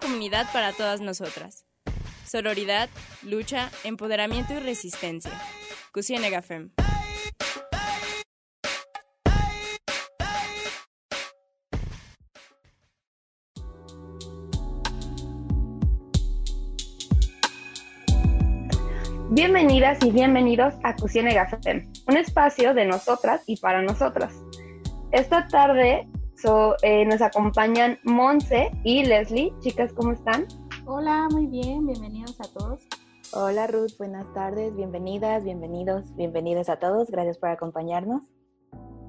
[0.00, 1.64] Comunidad para todas nosotras.
[2.26, 2.90] Sororidad,
[3.22, 5.32] lucha, empoderamiento y resistencia.
[5.92, 6.70] Cusienega Fem.
[19.30, 24.34] Bienvenidas y bienvenidos a Cusienega Fem, un espacio de nosotras y para nosotras.
[25.10, 26.06] Esta tarde
[26.82, 29.52] eh, nos acompañan Monse y Leslie.
[29.60, 30.46] Chicas, ¿cómo están?
[30.84, 32.86] Hola, muy bien, bienvenidos a todos.
[33.32, 38.22] Hola Ruth, buenas tardes, bienvenidas, bienvenidos, bienvenidos a todos, gracias por acompañarnos.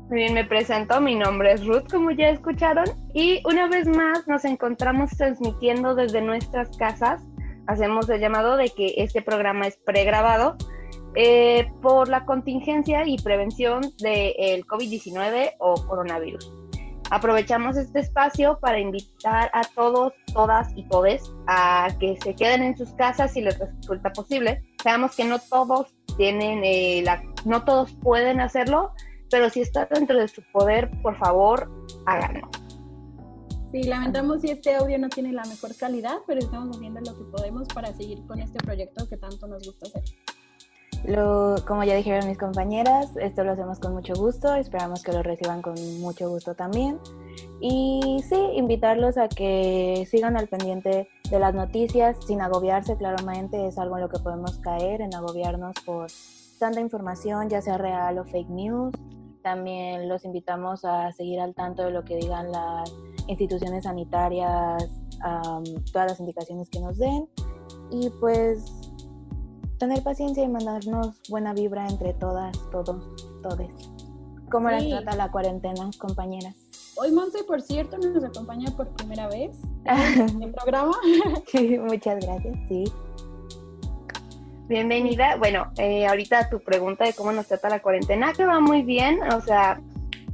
[0.10, 4.28] Muy bien, me presento, mi nombre es Ruth, como ya escucharon, y una vez más
[4.28, 7.22] nos encontramos transmitiendo desde nuestras casas.
[7.68, 10.56] Hacemos el llamado de que este programa es pregrabado
[11.16, 16.67] eh, por la contingencia y prevención del COVID-19 o coronavirus.
[17.10, 22.78] Aprovechamos este espacio para invitar a todos, todas y todes a que se queden en
[22.78, 24.64] sus casas si les resulta posible.
[24.84, 28.92] Sabemos que no todos tienen, eh, la, no todos pueden hacerlo,
[29.30, 31.72] pero si está dentro de su poder, por favor,
[32.06, 32.50] háganlo.
[33.72, 37.24] Sí, lamentamos si este audio no tiene la mejor calidad, pero estamos haciendo lo que
[37.26, 40.04] podemos para seguir con este proyecto que tanto nos gusta hacer.
[41.06, 45.24] Lo, como ya dijeron mis compañeras, esto lo hacemos con mucho gusto, esperamos que lo
[45.24, 47.00] reciban con mucho gusto también.
[47.62, 53.78] Y sí, invitarlos a que sigan al pendiente de las noticias sin agobiarse, claramente es
[53.78, 56.08] algo en lo que podemos caer, en agobiarnos por
[56.60, 58.94] tanta información, ya sea real o fake news.
[59.44, 62.94] También los invitamos a seguir al tanto de lo que digan las
[63.28, 64.90] instituciones sanitarias,
[65.94, 67.30] todas las indicaciones que nos den.
[67.92, 68.87] Y pues
[69.78, 73.06] tener paciencia y mandarnos buena vibra entre todas, todos,
[73.42, 73.70] todes.
[74.50, 76.56] ¿Cómo las trata la cuarentena, compañeras?
[76.96, 80.96] Hoy Monse, por cierto, nos acompaña por primera vez en el programa.
[81.48, 82.86] Sí, muchas gracias, sí.
[84.68, 85.36] Bienvenida.
[85.38, 89.20] Bueno, eh, ahorita tu pregunta de cómo nos trata la cuarentena, que va muy bien.
[89.32, 89.80] O sea,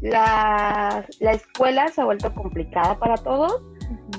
[0.01, 3.61] la, la escuela se ha vuelto complicada para todos,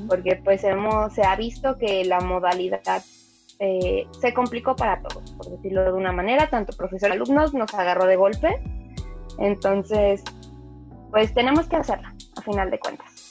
[0.08, 2.80] porque pues hemos, se ha visto que la modalidad
[3.58, 8.06] eh, se complicó para todos, por decirlo de una manera, tanto profesor alumnos nos agarró
[8.06, 8.62] de golpe,
[9.38, 10.22] entonces,
[11.10, 13.24] pues tenemos que hacerla, a final de cuentas.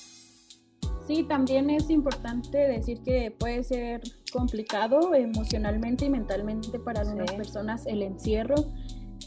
[1.08, 4.02] Sí, también es importante decir que puede ser
[4.32, 8.56] complicado emocionalmente y mentalmente para algunas personas el encierro.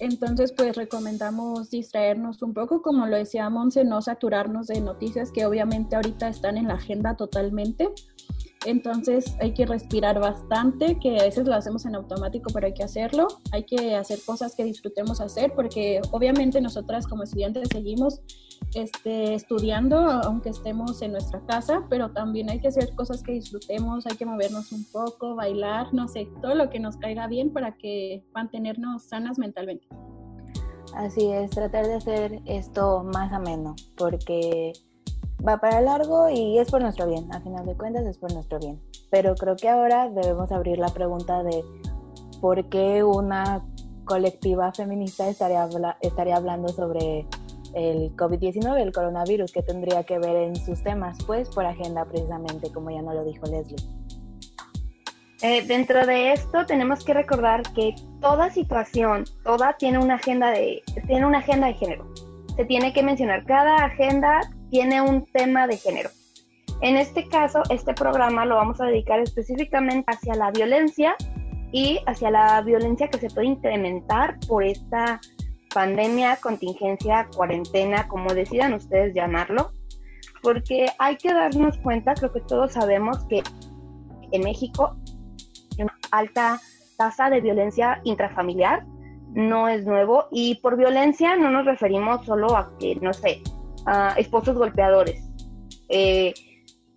[0.01, 5.47] Entonces, pues recomendamos distraernos un poco, como lo decía Monse, no saturarnos de noticias que
[5.47, 7.89] obviamente ahorita están en la agenda totalmente.
[8.66, 12.82] Entonces hay que respirar bastante, que a veces lo hacemos en automático, pero hay que
[12.82, 13.28] hacerlo.
[13.53, 18.21] Hay que hacer cosas que disfrutemos hacer, porque obviamente nosotras como estudiantes seguimos
[18.75, 24.06] este, estudiando, aunque estemos en nuestra casa, pero también hay que hacer cosas que disfrutemos,
[24.06, 27.76] hay que movernos un poco, bailar, no sé, todo lo que nos caiga bien para
[27.76, 29.87] que mantenernos sanas mentalmente.
[30.94, 34.72] Así es, tratar de hacer esto más ameno, porque
[35.47, 38.59] va para largo y es por nuestro bien, a final de cuentas es por nuestro
[38.59, 38.81] bien.
[39.11, 41.65] Pero creo que ahora debemos abrir la pregunta de
[42.41, 43.65] por qué una
[44.05, 45.69] colectiva feminista estaría,
[46.01, 47.27] estaría hablando sobre
[47.75, 52.73] el COVID-19, el coronavirus, que tendría que ver en sus temas, pues por agenda precisamente,
[52.73, 53.77] como ya no lo dijo Leslie.
[55.43, 60.83] Eh, dentro de esto tenemos que recordar que toda situación, toda tiene una agenda de,
[61.07, 62.07] tiene una agenda de género.
[62.57, 66.10] Se tiene que mencionar cada agenda tiene un tema de género.
[66.82, 71.16] En este caso, este programa lo vamos a dedicar específicamente hacia la violencia
[71.72, 75.21] y hacia la violencia que se puede incrementar por esta
[75.72, 79.72] pandemia, contingencia, cuarentena, como decidan ustedes llamarlo,
[80.43, 83.43] porque hay que darnos cuenta, creo que todos sabemos que
[84.32, 84.97] en México
[85.76, 86.60] hay una alta
[86.97, 88.87] tasa de violencia intrafamiliar,
[89.32, 93.43] no es nuevo, y por violencia no nos referimos solo a que, no sé,
[94.17, 95.23] esposos golpeadores.
[95.88, 96.35] Eh,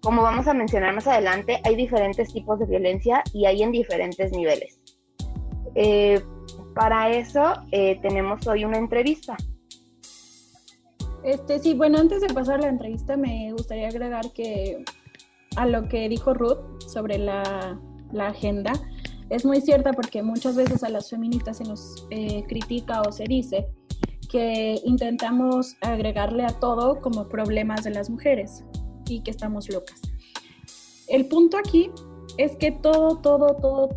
[0.01, 4.31] como vamos a mencionar más adelante, hay diferentes tipos de violencia y hay en diferentes
[4.31, 4.79] niveles.
[5.75, 6.21] Eh,
[6.73, 9.35] para eso eh, tenemos hoy una entrevista.
[11.23, 14.85] Este, sí, bueno, antes de pasar la entrevista me gustaría agregar que
[15.57, 17.77] a lo que dijo Ruth sobre la,
[18.13, 18.71] la agenda,
[19.29, 22.07] es muy cierta porque muchas veces a las feministas se nos
[22.47, 23.67] critica o se dice
[24.29, 28.63] que intentamos agregarle a todo como problemas de las mujeres
[29.07, 29.99] y que estamos locas.
[31.07, 31.91] El punto aquí
[32.37, 33.89] es que todo, todo, todo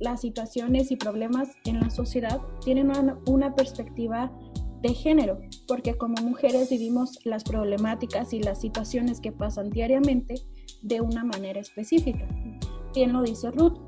[0.00, 4.32] las situaciones y problemas en la sociedad tienen una, una perspectiva
[4.82, 10.34] de género, porque como mujeres vivimos las problemáticas y las situaciones que pasan diariamente
[10.82, 12.26] de una manera específica.
[12.94, 13.78] Bien lo dice Ruth.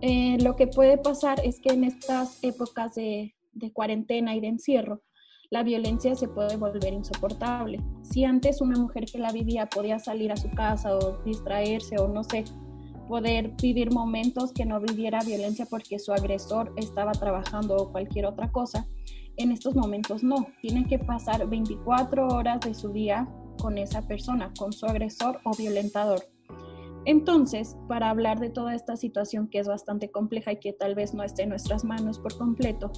[0.00, 4.48] Eh, lo que puede pasar es que en estas épocas de, de cuarentena y de
[4.48, 5.02] encierro,
[5.50, 7.80] la violencia se puede volver insoportable.
[8.02, 12.08] Si antes una mujer que la vivía podía salir a su casa o distraerse o
[12.08, 12.44] no sé,
[13.08, 18.52] poder vivir momentos que no viviera violencia porque su agresor estaba trabajando o cualquier otra
[18.52, 18.86] cosa,
[19.38, 20.46] en estos momentos no.
[20.60, 23.26] Tienen que pasar 24 horas de su día
[23.58, 26.20] con esa persona, con su agresor o violentador.
[27.08, 31.14] Entonces, para hablar de toda esta situación que es bastante compleja y que tal vez
[31.14, 32.92] no esté en nuestras manos por completo,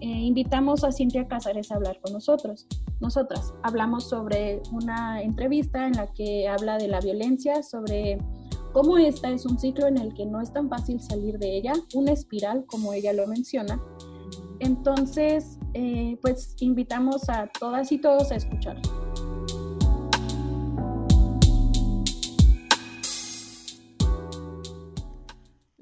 [0.00, 2.66] eh, invitamos a Cintia Cázares a hablar con nosotros.
[2.98, 8.18] Nosotras hablamos sobre una entrevista en la que habla de la violencia, sobre
[8.72, 11.74] cómo esta es un ciclo en el que no es tan fácil salir de ella,
[11.94, 13.80] una espiral, como ella lo menciona.
[14.58, 18.82] Entonces, eh, pues invitamos a todas y todos a escuchar.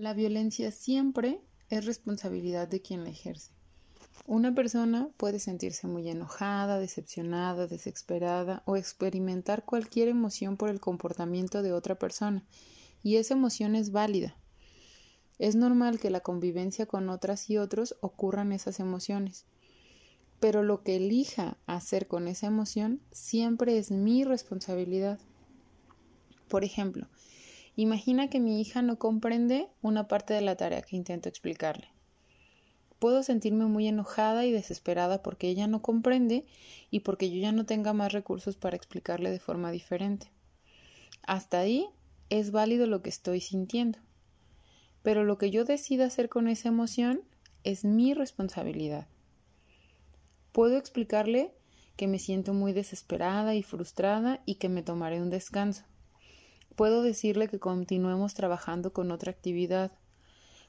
[0.00, 3.52] La violencia siempre es responsabilidad de quien la ejerce.
[4.26, 11.62] Una persona puede sentirse muy enojada, decepcionada, desesperada o experimentar cualquier emoción por el comportamiento
[11.62, 12.42] de otra persona
[13.02, 14.38] y esa emoción es válida.
[15.38, 19.44] Es normal que la convivencia con otras y otros ocurran esas emociones,
[20.40, 25.18] pero lo que elija hacer con esa emoción siempre es mi responsabilidad.
[26.48, 27.06] Por ejemplo,
[27.82, 31.88] imagina que mi hija no comprende una parte de la tarea que intento explicarle.
[32.98, 36.44] Puedo sentirme muy enojada y desesperada porque ella no comprende
[36.90, 40.30] y porque yo ya no tenga más recursos para explicarle de forma diferente.
[41.22, 41.86] Hasta ahí
[42.28, 43.98] es válido lo que estoy sintiendo.
[45.02, 47.22] Pero lo que yo decida hacer con esa emoción
[47.64, 49.06] es mi responsabilidad.
[50.52, 51.54] Puedo explicarle
[51.96, 55.84] que me siento muy desesperada y frustrada y que me tomaré un descanso.
[56.76, 59.92] Puedo decirle que continuemos trabajando con otra actividad.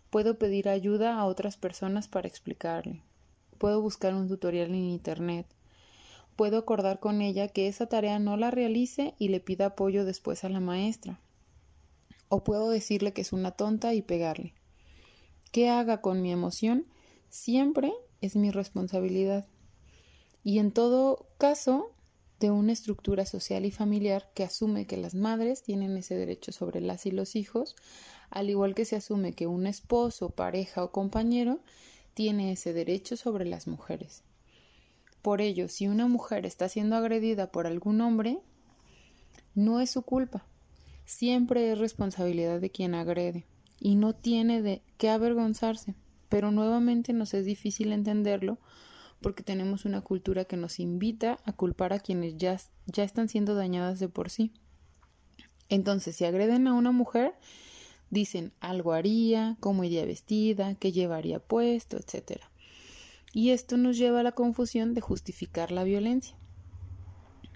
[0.09, 3.01] Puedo pedir ayuda a otras personas para explicarle.
[3.57, 5.45] Puedo buscar un tutorial en Internet.
[6.35, 10.43] Puedo acordar con ella que esa tarea no la realice y le pida apoyo después
[10.43, 11.19] a la maestra
[12.31, 14.53] o puedo decirle que es una tonta y pegarle.
[15.51, 16.85] ¿Qué haga con mi emoción?
[17.27, 19.45] Siempre es mi responsabilidad.
[20.41, 21.91] Y en todo caso,
[22.41, 26.81] de una estructura social y familiar que asume que las madres tienen ese derecho sobre
[26.81, 27.75] las y los hijos,
[28.31, 31.59] al igual que se asume que un esposo, pareja o compañero
[32.15, 34.23] tiene ese derecho sobre las mujeres.
[35.21, 38.39] Por ello, si una mujer está siendo agredida por algún hombre,
[39.53, 40.43] no es su culpa,
[41.05, 43.45] siempre es responsabilidad de quien agrede
[43.79, 45.93] y no tiene de qué avergonzarse.
[46.27, 48.57] Pero nuevamente nos es difícil entenderlo
[49.21, 53.55] porque tenemos una cultura que nos invita a culpar a quienes ya, ya están siendo
[53.55, 54.51] dañadas de por sí.
[55.69, 57.33] Entonces, si agreden a una mujer,
[58.09, 62.41] dicen algo haría, cómo iría vestida, qué llevaría puesto, etc.
[63.31, 66.35] Y esto nos lleva a la confusión de justificar la violencia.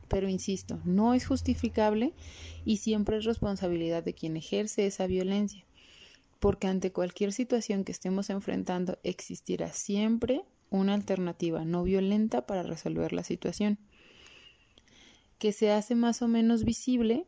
[0.07, 2.13] Pero insisto, no es justificable
[2.63, 5.65] y siempre es responsabilidad de quien ejerce esa violencia,
[6.39, 10.45] porque ante cualquier situación que estemos enfrentando existirá siempre
[10.75, 13.79] una alternativa no violenta para resolver la situación,
[15.39, 17.27] que se hace más o menos visible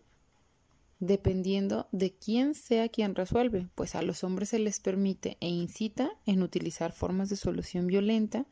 [0.99, 6.11] dependiendo de quién sea quien resuelve, pues a los hombres se les permite e incita
[6.25, 8.45] en utilizar formas de solución violenta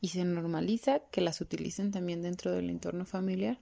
[0.00, 3.60] y se normaliza que las utilicen también dentro del entorno familiar,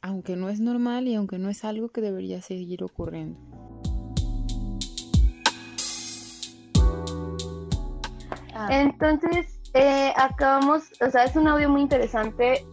[0.00, 3.73] aunque no es normal y aunque no es algo que debería seguir ocurriendo.
[8.54, 8.68] Ah.
[8.70, 12.64] Entonces, eh, acabamos, o sea, es un audio muy interesante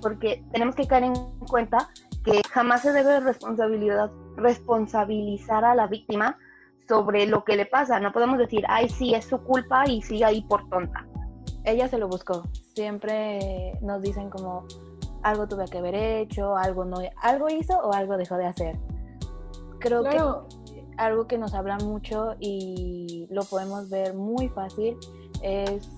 [0.00, 1.14] porque tenemos que caer en
[1.48, 1.90] cuenta
[2.24, 6.38] que jamás se debe responsabilidad, responsabilizar a la víctima
[6.88, 8.00] sobre lo que le pasa.
[8.00, 11.06] No podemos decir, ay, sí, es su culpa y sigue ahí por tonta.
[11.64, 12.42] Ella se lo buscó.
[12.74, 14.66] Siempre nos dicen como
[15.22, 18.78] algo tuve que haber hecho, algo no, algo hizo o algo dejó de hacer.
[19.78, 20.18] Creo que
[21.00, 24.96] algo que nos habla mucho y lo podemos ver muy fácil
[25.42, 25.88] es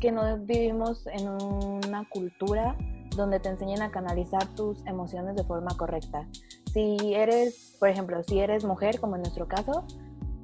[0.00, 2.76] que no vivimos en una cultura
[3.16, 6.26] donde te enseñen a canalizar tus emociones de forma correcta.
[6.72, 9.84] Si eres, por ejemplo, si eres mujer, como en nuestro caso,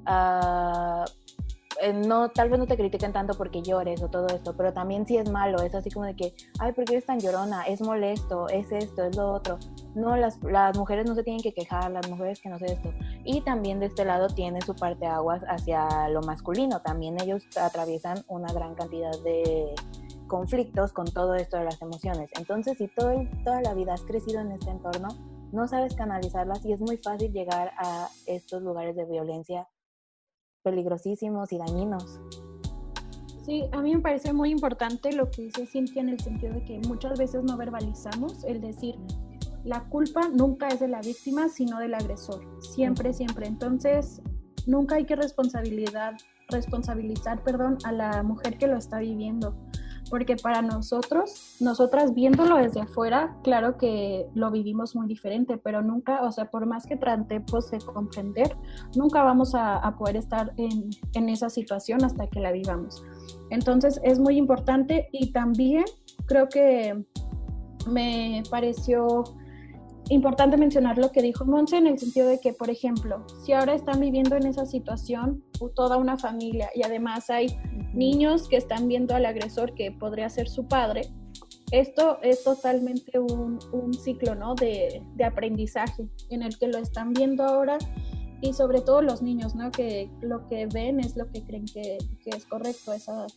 [0.06, 1.04] uh,
[1.80, 5.06] eh, no, tal vez no te critiquen tanto porque llores o todo esto, pero también
[5.06, 7.64] si es malo, es así como de que, ay, ¿por qué eres tan llorona?
[7.64, 9.58] Es molesto, es esto, es lo otro.
[9.94, 12.92] No, las, las mujeres no se tienen que quejar, las mujeres que no sé esto.
[13.24, 18.24] Y también de este lado tiene su parte aguas hacia lo masculino, también ellos atraviesan
[18.28, 19.74] una gran cantidad de
[20.26, 22.30] conflictos con todo esto de las emociones.
[22.38, 23.12] Entonces, si todo,
[23.44, 25.08] toda la vida has crecido en este entorno,
[25.52, 29.68] no sabes canalizarlas y es muy fácil llegar a estos lugares de violencia
[30.64, 32.20] peligrosísimos y dañinos.
[33.44, 36.64] Sí, a mí me parece muy importante lo que dice Cintia en el sentido de
[36.64, 38.96] que muchas veces no verbalizamos el decir,
[39.64, 43.46] la culpa nunca es de la víctima, sino del agresor, siempre, siempre.
[43.46, 44.22] Entonces,
[44.66, 46.14] nunca hay que responsabilidad,
[46.48, 49.54] responsabilizar perdón, a la mujer que lo está viviendo
[50.14, 56.22] porque para nosotros, nosotras viéndolo desde afuera, claro que lo vivimos muy diferente, pero nunca,
[56.22, 58.56] o sea, por más que tratemos de comprender,
[58.94, 63.02] nunca vamos a, poder estar en, en esa situación hasta que la vivamos.
[63.50, 65.84] Entonces es muy importante y también
[66.26, 67.04] creo que
[67.88, 69.24] me pareció
[70.10, 73.74] importante mencionar lo que dijo Monse en el sentido de que, por ejemplo, si ahora
[73.74, 75.42] están viviendo en esa situación
[75.74, 77.46] toda una familia y además hay
[77.92, 81.02] niños que están viendo al agresor que podría ser su padre,
[81.70, 84.54] esto es totalmente un, un ciclo ¿no?
[84.54, 87.78] de, de, aprendizaje en el que lo están viendo ahora
[88.40, 89.70] y sobre todo los niños, ¿no?
[89.70, 93.28] que lo que ven es lo que creen que, que es correcto a esa edad.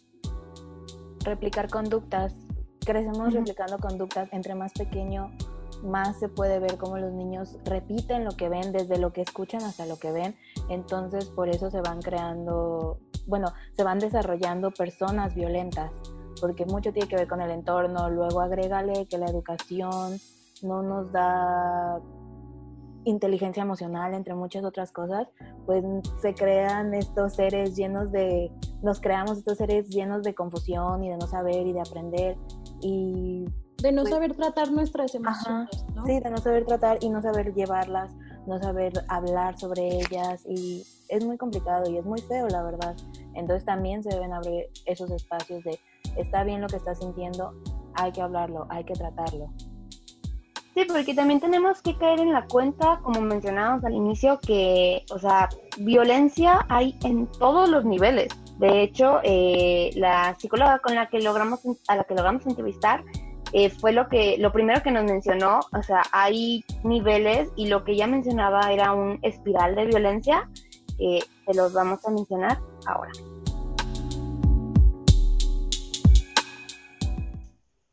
[1.24, 2.36] Replicar conductas,
[2.86, 5.32] crecemos replicando conductas entre más pequeño
[5.84, 9.63] más se puede ver cómo los niños repiten lo que ven, desde lo que escuchan
[9.63, 10.36] hasta lo que ven.
[10.69, 15.91] Entonces, por eso se van creando, bueno, se van desarrollando personas violentas,
[16.41, 18.10] porque mucho tiene que ver con el entorno.
[18.10, 20.17] Luego agrégale que la educación
[20.63, 22.01] no nos da
[23.05, 25.27] inteligencia emocional, entre muchas otras cosas,
[25.65, 25.84] pues
[26.22, 31.17] se crean estos seres llenos de, nos creamos estos seres llenos de confusión y de
[31.17, 32.38] no saber y de aprender.
[32.81, 33.46] Y
[33.81, 36.05] de no pues saber tratar nuestras emociones, ¿no?
[36.05, 38.12] Sí, de no saber tratar y no saber llevarlas,
[38.48, 42.96] no saber hablar sobre ellas y es muy complicado y es muy feo, la verdad.
[43.36, 45.79] Entonces también se deben abrir esos espacios de
[46.15, 47.53] está bien lo que estás sintiendo,
[47.96, 49.50] hay que hablarlo, hay que tratarlo.
[50.74, 55.17] Sí, porque también tenemos que caer en la cuenta, como mencionábamos al inicio, que, o
[55.17, 58.27] sea, violencia hay en todos los niveles.
[58.60, 63.03] De hecho, eh, la psicóloga con la que logramos, a la que logramos entrevistar,
[63.54, 67.84] eh, fue lo que lo primero que nos mencionó, o sea, hay niveles y lo
[67.84, 70.50] que ella mencionaba era un espiral de violencia,
[70.98, 73.12] que se los vamos a mencionar ahora.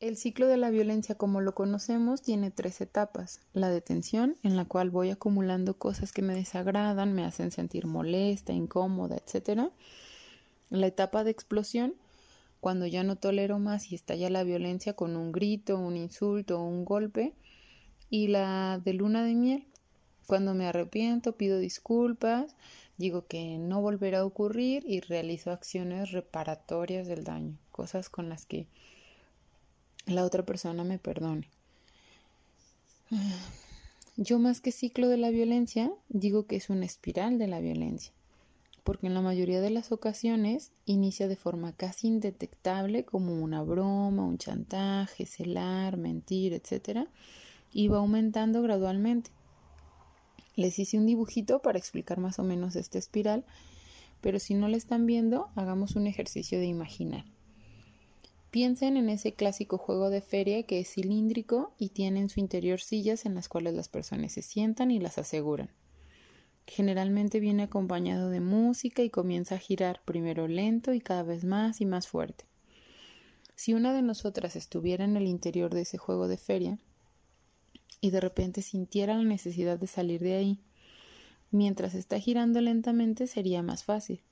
[0.05, 3.41] El ciclo de la violencia como lo conocemos tiene tres etapas.
[3.55, 8.53] La detención, en la cual voy acumulando cosas que me desagradan, me hacen sentir molesta,
[8.53, 9.71] incómoda, etc.
[10.69, 11.95] La etapa de explosión,
[12.65, 16.87] cuando ya no tolero más y estalla la violencia con un grito, un insulto un
[16.87, 17.35] golpe,
[18.09, 19.67] y la de luna de miel,
[20.27, 22.57] cuando me arrepiento, pido disculpas,
[22.97, 28.47] digo que no volverá a ocurrir y realizo acciones reparatorias del daño, cosas con las
[28.47, 28.67] que
[30.07, 31.51] la otra persona me perdone.
[34.17, 38.15] Yo más que ciclo de la violencia, digo que es una espiral de la violencia
[38.85, 44.27] porque en la mayoría de las ocasiones inicia de forma casi indetectable como una broma,
[44.27, 47.09] un chantaje, celar, mentir, etc.
[47.73, 49.31] y va aumentando gradualmente.
[50.55, 53.45] Les hice un dibujito para explicar más o menos esta espiral,
[54.21, 57.25] pero si no la están viendo, hagamos un ejercicio de imaginar.
[58.51, 62.81] Piensen en ese clásico juego de feria que es cilíndrico y tiene en su interior
[62.81, 65.71] sillas en las cuales las personas se sientan y las aseguran.
[66.67, 71.81] Generalmente viene acompañado de música y comienza a girar primero lento y cada vez más
[71.81, 72.47] y más fuerte.
[73.55, 76.79] Si una de nosotras estuviera en el interior de ese juego de feria
[78.01, 80.61] y de repente sintiera la necesidad de salir de ahí,
[81.51, 84.23] mientras está girando lentamente sería más fácil.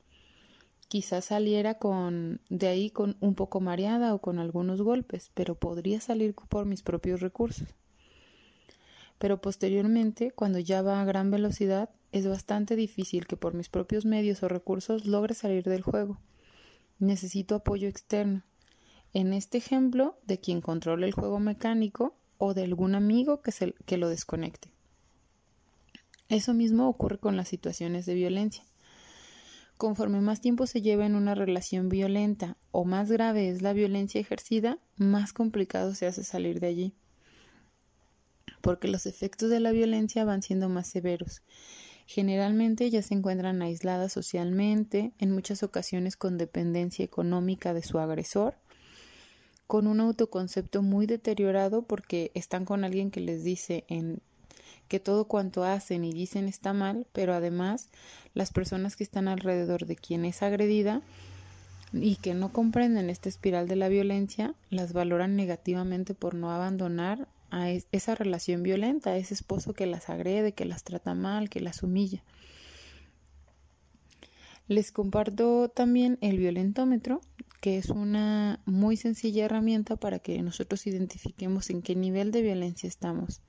[0.89, 6.01] Quizás saliera con de ahí con un poco mareada o con algunos golpes, pero podría
[6.01, 7.69] salir por mis propios recursos.
[9.23, 14.05] Pero posteriormente, cuando ya va a gran velocidad, es bastante difícil que por mis propios
[14.05, 16.19] medios o recursos logre salir del juego.
[16.99, 18.43] Necesito apoyo externo.
[19.12, 23.75] En este ejemplo, de quien controle el juego mecánico o de algún amigo que, se,
[23.87, 24.73] que lo desconecte.
[26.29, 28.64] Eso mismo ocurre con las situaciones de violencia.
[29.76, 34.21] Conforme más tiempo se lleva en una relación violenta o más grave es la violencia
[34.21, 36.95] ejercida, más complicado se hace salir de allí.
[38.62, 41.42] Porque los efectos de la violencia van siendo más severos.
[42.07, 48.54] Generalmente ya se encuentran aisladas socialmente, en muchas ocasiones con dependencia económica de su agresor,
[49.66, 54.21] con un autoconcepto muy deteriorado porque están con alguien que les dice en
[54.88, 57.88] que todo cuanto hacen y dicen está mal, pero además
[58.35, 61.00] las personas que están alrededor de quien es agredida
[61.95, 67.28] y que no comprenden esta espiral de la violencia las valoran negativamente por no abandonar
[67.52, 71.61] a esa relación violenta, a ese esposo que las agrede, que las trata mal, que
[71.61, 72.25] las humilla.
[74.68, 77.21] Les comparto también el violentómetro,
[77.61, 82.88] que es una muy sencilla herramienta para que nosotros identifiquemos en qué nivel de violencia
[82.88, 83.42] estamos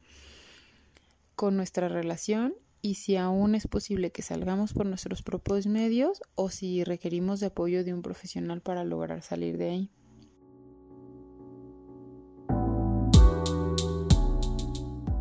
[1.35, 6.49] con nuestra relación y si aún es posible que salgamos por nuestros propios medios o
[6.49, 9.89] si requerimos de apoyo de un profesional para lograr salir de ahí.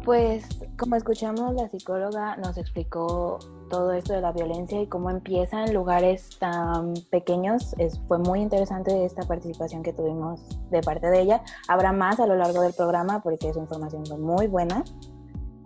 [0.05, 3.39] Pues como escuchamos, la psicóloga nos explicó
[3.71, 7.73] todo esto de la violencia y cómo empieza en lugares tan pequeños.
[7.79, 10.41] Es, fue muy interesante esta participación que tuvimos
[10.71, 11.43] de parte de ella.
[11.69, 14.83] Habrá más a lo largo del programa porque su información fue muy buena.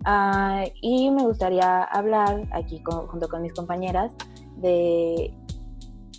[0.04, 4.12] Ah, y me gustaría hablar aquí junto con mis compañeras
[4.58, 5.34] de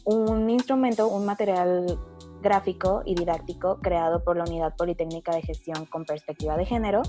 [0.06, 2.00] un instrumento, un material
[2.42, 7.04] gráfico y didáctico creado por la Unidad Politécnica de Gestión con Perspectiva de Género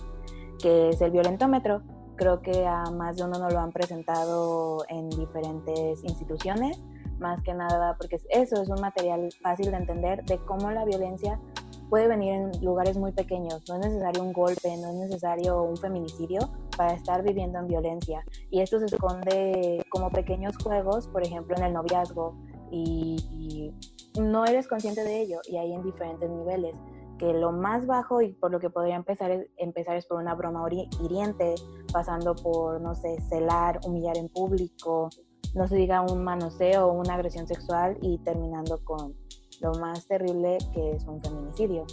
[0.60, 1.82] que es el violentómetro.
[2.16, 6.82] Creo que a más de uno nos lo han presentado en diferentes instituciones,
[7.18, 11.40] más que nada porque eso es un material fácil de entender de cómo la violencia
[11.88, 13.62] puede venir en lugares muy pequeños.
[13.68, 16.40] No es necesario un golpe, no es necesario un feminicidio
[16.76, 18.24] para estar viviendo en violencia.
[18.50, 22.34] Y esto se esconde como pequeños juegos, por ejemplo, en el noviazgo,
[22.70, 23.72] y,
[24.14, 26.74] y no eres consciente de ello, y hay en diferentes niveles
[27.18, 30.34] que lo más bajo y por lo que podría empezar es, empezar es por una
[30.34, 30.66] broma
[31.02, 31.54] hiriente,
[31.92, 35.10] pasando por, no sé, celar, humillar en público,
[35.54, 39.14] no se diga un manoseo una agresión sexual y terminando con
[39.60, 41.84] lo más terrible que es un feminicidio.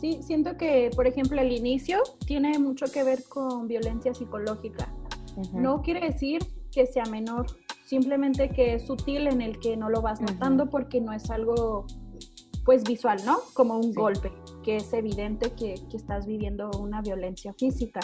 [0.00, 4.92] Sí, siento que, por ejemplo, el inicio tiene mucho que ver con violencia psicológica.
[5.52, 6.40] No quiere decir
[6.72, 7.46] que sea menor,
[7.84, 11.86] simplemente que es sutil en el que no lo vas notando porque no es algo
[12.64, 13.38] pues visual, ¿no?
[13.54, 18.00] Como un golpe, que es evidente que, que, estás viviendo una violencia física.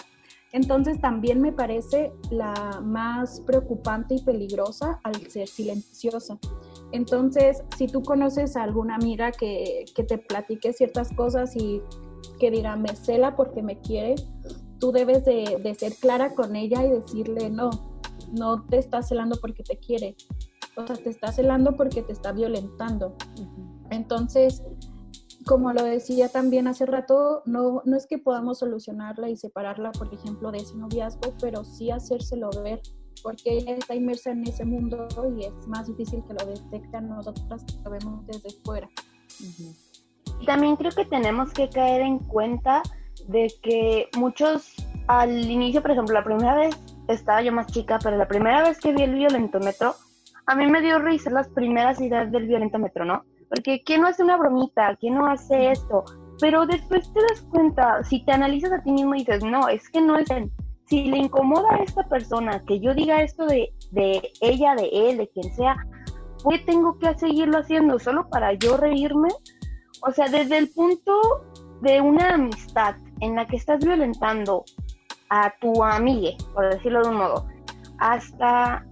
[0.53, 6.39] Entonces también me parece la más preocupante y peligrosa al ser silenciosa.
[6.93, 11.83] Entonces, si tú conoces a alguna amiga que, que te platique ciertas cosas y
[12.39, 14.15] que diga, me cela porque me quiere,
[14.79, 17.71] tú debes de, de ser clara con ella y decirle, no,
[18.33, 20.17] no te está celando porque te quiere,
[20.77, 23.17] o sea, te está celando porque te está violentando.
[23.91, 24.63] Entonces,
[25.47, 30.13] como lo decía también hace rato, no, no es que podamos solucionarla y separarla, por
[30.13, 32.83] ejemplo, de ese noviazgo, pero sí hacérselo ver,
[33.23, 35.07] porque ella está inmersa en ese mundo
[35.39, 38.89] y es más difícil que lo detecten nosotras que lo vemos desde fuera.
[40.45, 42.83] También creo que tenemos que caer en cuenta
[43.29, 44.75] de que muchos
[45.07, 46.77] al inicio, por ejemplo, la primera vez
[47.09, 49.95] estaba yo más chica, pero la primera vez que vi el violentómetro,
[50.47, 53.25] a mí me dio risa las primeras ideas del violentómetro, ¿no?
[53.49, 54.97] Porque ¿quién no hace una bromita?
[54.97, 56.05] ¿Quién no hace esto?
[56.41, 59.89] Pero después te das cuenta, si te analizas a ti mismo y dices, no, es
[59.89, 60.51] que no es él.
[60.87, 65.17] Si le incomoda a esta persona que yo diga esto de, de ella, de él,
[65.19, 65.77] de quien sea,
[66.43, 69.29] ¿por qué tengo que seguirlo haciendo solo para yo reírme?
[70.03, 71.13] O sea, desde el punto
[71.81, 74.65] de una amistad en la que estás violentando
[75.31, 77.47] a tu amiga, por decirlo de un modo,
[77.99, 78.87] hasta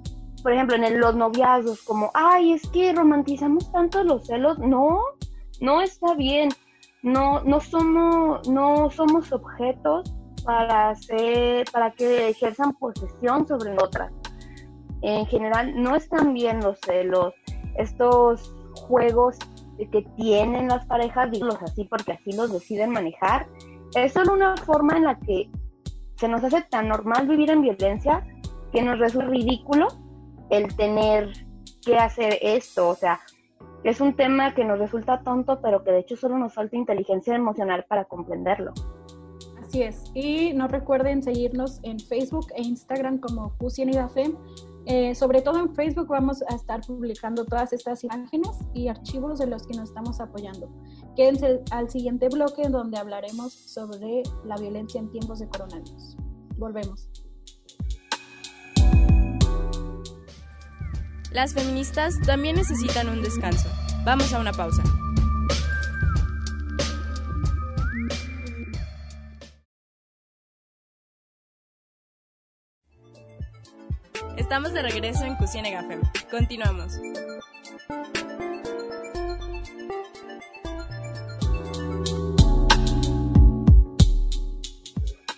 [0.44, 4.58] por ejemplo, en los noviazgos, como, ay, es que romantizamos tanto los celos.
[4.58, 5.00] No,
[5.62, 6.50] no está bien.
[7.02, 14.12] No, no somos, no somos objetos para hacer, para que ejerzan posesión sobre otras.
[15.00, 17.32] En general, no están bien los celos.
[17.78, 19.38] Estos juegos
[19.78, 23.48] que tienen las parejas, digo así porque así los deciden manejar,
[23.94, 25.50] es solo una forma en la que
[26.16, 28.26] se nos hace tan normal vivir en violencia
[28.72, 29.88] que nos resulta ridículo
[30.56, 31.32] el tener
[31.84, 33.20] que hacer esto, o sea,
[33.84, 37.34] es un tema que nos resulta tonto, pero que de hecho solo nos falta inteligencia
[37.34, 38.72] emocional para comprenderlo.
[39.62, 44.36] Así es, y no recuerden seguirnos en Facebook e Instagram como Fusienidafem.
[44.86, 49.46] Eh, sobre todo en Facebook vamos a estar publicando todas estas imágenes y archivos de
[49.46, 50.68] los que nos estamos apoyando.
[51.16, 56.16] Quédense al siguiente bloque donde hablaremos sobre la violencia en tiempos de coronavirus.
[56.58, 57.23] Volvemos.
[61.34, 63.68] Las feministas también necesitan un descanso.
[64.04, 64.84] Vamos a una pausa.
[74.36, 76.02] Estamos de regreso en Cusine Gafem.
[76.30, 77.00] Continuamos.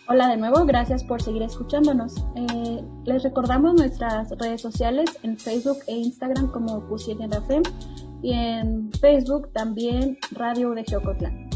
[0.08, 2.16] Hola de nuevo, gracias por seguir escuchándonos.
[2.36, 2.65] Eh,
[3.04, 6.82] les recordamos nuestras redes sociales en Facebook e Instagram como
[7.46, 7.62] Fem
[8.22, 11.50] y en Facebook también Radio de Geocotlán.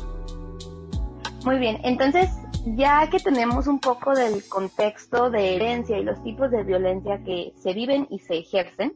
[1.44, 2.30] Muy bien, entonces
[2.76, 7.52] ya que tenemos un poco del contexto de herencia y los tipos de violencia que
[7.56, 8.94] se viven y se ejercen,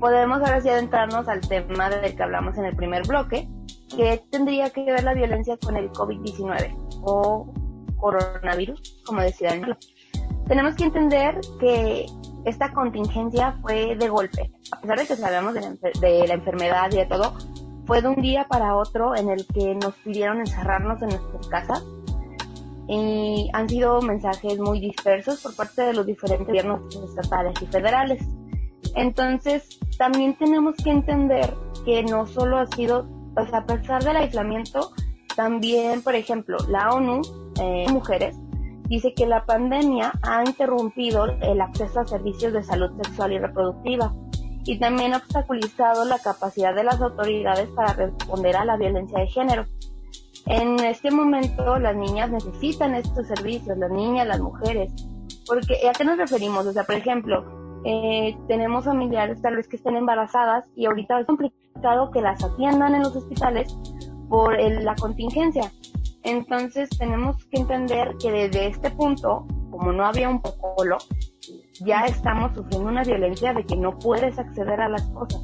[0.00, 3.48] podemos ahora sí adentrarnos al tema del que hablamos en el primer bloque,
[3.94, 7.52] que tendría que ver la violencia con el COVID-19 o
[7.96, 9.76] coronavirus, como decía Daniel.
[10.46, 12.06] Tenemos que entender que
[12.44, 16.90] esta contingencia fue de golpe, a pesar de que sabemos de la, de la enfermedad
[16.92, 17.34] y de todo,
[17.86, 21.84] fue de un día para otro en el que nos pidieron encerrarnos en nuestras casas
[22.88, 28.22] y han sido mensajes muy dispersos por parte de los diferentes gobiernos estatales y federales.
[28.94, 31.52] Entonces, también tenemos que entender
[31.84, 33.06] que no solo ha sido,
[33.50, 34.90] sea, a pesar del aislamiento,
[35.36, 37.20] también, por ejemplo, la ONU,
[37.60, 38.36] eh, Mujeres,
[38.88, 44.14] dice que la pandemia ha interrumpido el acceso a servicios de salud sexual y reproductiva
[44.64, 49.26] y también ha obstaculizado la capacidad de las autoridades para responder a la violencia de
[49.28, 49.64] género.
[50.46, 54.92] En este momento las niñas necesitan estos servicios, las niñas, las mujeres,
[55.46, 56.66] porque ¿a qué nos referimos?
[56.66, 61.26] O sea, por ejemplo, eh, tenemos familiares tal vez que estén embarazadas y ahorita es
[61.26, 63.74] complicado que las atiendan en los hospitales
[64.28, 65.72] por la contingencia.
[66.28, 70.98] Entonces tenemos que entender que desde este punto, como no había un protocolo,
[71.80, 75.40] ya estamos sufriendo una violencia de que no puedes acceder a las cosas.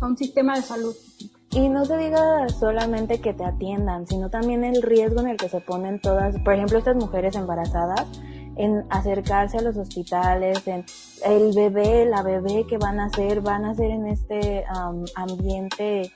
[0.00, 0.94] A un sistema de salud.
[1.50, 5.50] Y no se diga solamente que te atiendan, sino también el riesgo en el que
[5.50, 8.06] se ponen todas, por ejemplo, estas mujeres embarazadas,
[8.56, 10.86] en acercarse a los hospitales, en
[11.22, 14.64] el bebé, la bebé que van a ser, van a ser en este
[15.16, 16.10] ambiente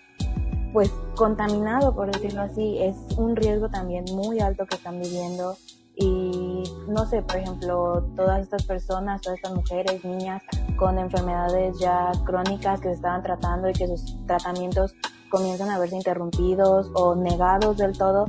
[0.77, 5.57] pues contaminado, por decirlo así, es un riesgo también muy alto que están viviendo
[5.95, 10.43] y no sé, por ejemplo, todas estas personas, todas estas mujeres, niñas
[10.77, 14.95] con enfermedades ya crónicas que se estaban tratando y que sus tratamientos
[15.31, 18.27] comienzan a verse interrumpidos o negados del todo,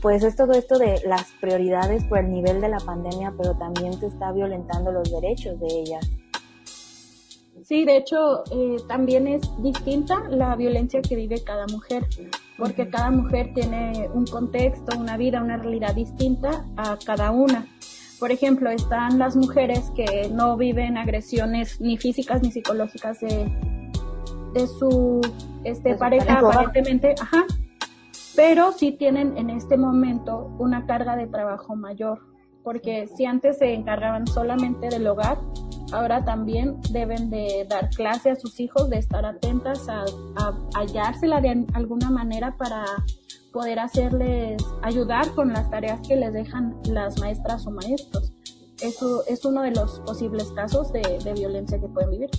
[0.00, 3.94] pues es todo esto de las prioridades por el nivel de la pandemia, pero también
[3.94, 6.08] se está violentando los derechos de ellas.
[7.64, 12.06] Sí, de hecho, eh, también es distinta la violencia que vive cada mujer,
[12.58, 17.66] porque cada mujer tiene un contexto, una vida, una realidad distinta a cada una.
[18.20, 23.50] Por ejemplo, están las mujeres que no viven agresiones ni físicas ni psicológicas de,
[24.52, 25.22] de su
[25.64, 27.46] este, pareja, aparentemente, ajá,
[28.36, 32.20] pero sí tienen en este momento una carga de trabajo mayor,
[32.62, 35.38] porque si antes se encargaban solamente del hogar,
[35.94, 40.04] ahora también deben de dar clase a sus hijos, de estar atentas a,
[40.74, 42.84] hallársela de alguna manera para
[43.52, 48.32] poder hacerles ayudar con las tareas que les dejan las maestras o maestros.
[48.82, 52.30] Eso es uno de los posibles casos de, de violencia que pueden vivir.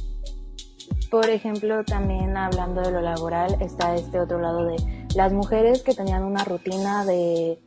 [1.09, 4.75] Por ejemplo, también hablando de lo laboral, está este otro lado de
[5.15, 7.61] las mujeres que tenían una rutina de,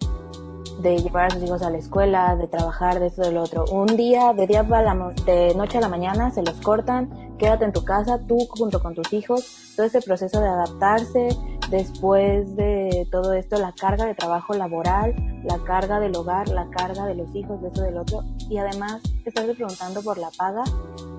[0.78, 3.64] de llevar a sus hijos a la escuela, de trabajar, de esto, del otro.
[3.70, 7.64] Un día, de día a la, de noche a la mañana, se los cortan, quédate
[7.64, 11.28] en tu casa, tú junto con tus hijos, todo ese proceso de adaptarse,
[11.70, 15.14] después de todo esto, la carga de trabajo laboral,
[15.44, 19.02] la carga del hogar, la carga de los hijos, de esto, del otro, y además
[19.24, 20.64] estás preguntando por la paga,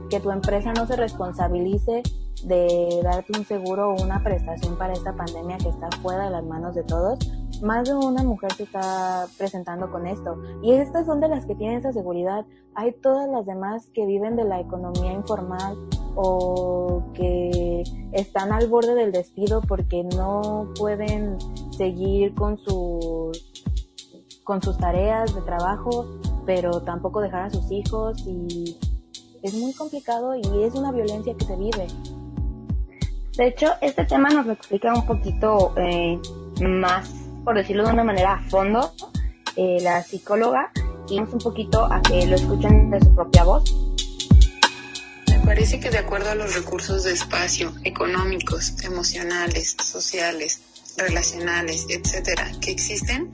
[0.09, 2.01] que tu empresa no se responsabilice
[2.43, 6.43] de darte un seguro o una prestación para esta pandemia que está fuera de las
[6.43, 7.19] manos de todos,
[7.61, 10.37] más de una mujer se está presentando con esto.
[10.61, 12.45] Y estas son de las que tienen esa seguridad.
[12.75, 15.77] Hay todas las demás que viven de la economía informal
[16.15, 21.37] o que están al borde del despido porque no pueden
[21.71, 23.45] seguir con sus
[24.43, 26.07] con sus tareas de trabajo,
[26.43, 28.79] pero tampoco dejar a sus hijos y
[29.43, 31.85] es muy complicado y es una violencia que se vive.
[33.37, 36.19] De hecho, este tema nos lo explica un poquito eh,
[36.61, 37.18] más,
[37.49, 38.93] por decirlo de una manera a fondo,
[39.55, 40.71] eh, la psicóloga
[41.09, 43.73] y vamos un poquito a que lo escuchen de su propia voz.
[45.27, 50.61] Me parece que de acuerdo a los recursos de espacio, económicos, emocionales, sociales,
[50.95, 53.31] relacionales, etcétera, que existen,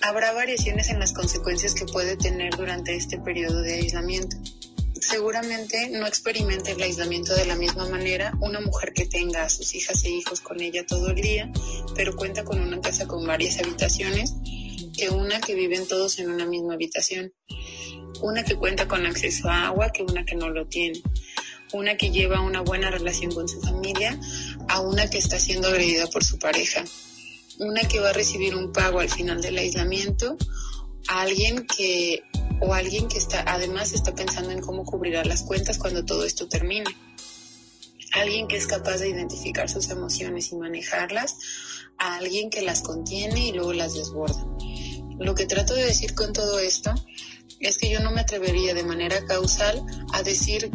[0.00, 4.38] habrá variaciones en las consecuencias que puede tener durante este periodo de aislamiento.
[5.00, 9.74] Seguramente no experimente el aislamiento de la misma manera una mujer que tenga a sus
[9.74, 11.50] hijas e hijos con ella todo el día,
[11.94, 14.34] pero cuenta con una casa con varias habitaciones,
[14.96, 17.32] que una que viven todos en una misma habitación.
[18.20, 21.02] Una que cuenta con acceso a agua que una que no lo tiene.
[21.72, 24.18] Una que lleva una buena relación con su familia
[24.68, 26.84] a una que está siendo agredida por su pareja
[27.58, 30.36] una que va a recibir un pago al final del aislamiento,
[31.08, 32.22] a alguien que
[32.60, 36.48] o alguien que está además está pensando en cómo cubrirá las cuentas cuando todo esto
[36.48, 36.96] termine.
[38.14, 41.36] Alguien que es capaz de identificar sus emociones y manejarlas,
[41.98, 44.44] a alguien que las contiene y luego las desborda.
[45.18, 46.94] Lo que trato de decir con todo esto
[47.60, 50.70] es que yo no me atrevería de manera causal a decir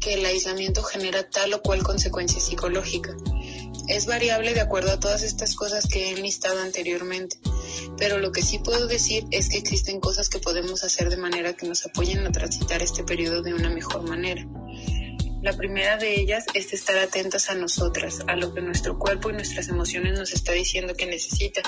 [0.00, 3.14] que el aislamiento genera tal o cual consecuencia psicológica.
[3.86, 7.38] Es variable de acuerdo a todas estas cosas que he enlistado anteriormente,
[7.98, 11.52] pero lo que sí puedo decir es que existen cosas que podemos hacer de manera
[11.52, 14.46] que nos apoyen a transitar este periodo de una mejor manera.
[15.42, 19.34] La primera de ellas es estar atentas a nosotras, a lo que nuestro cuerpo y
[19.34, 21.60] nuestras emociones nos está diciendo que necesita,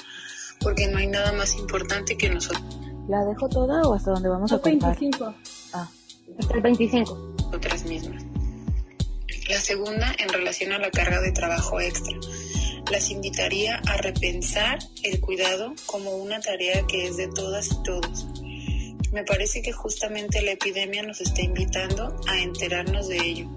[0.61, 2.65] porque no hay nada más importante que nosotros.
[3.09, 4.99] ¿La dejo toda o hasta dónde vamos a contar?
[4.99, 5.35] 25.
[5.75, 5.89] Ah,
[6.39, 7.35] Hasta el 25.
[7.37, 8.25] nosotras mismas.
[9.49, 12.19] La segunda, en relación a la carga de trabajo extra.
[12.91, 18.27] Las invitaría a repensar el cuidado como una tarea que es de todas y todos.
[19.13, 23.49] Me parece que justamente la epidemia nos está invitando a enterarnos de ello,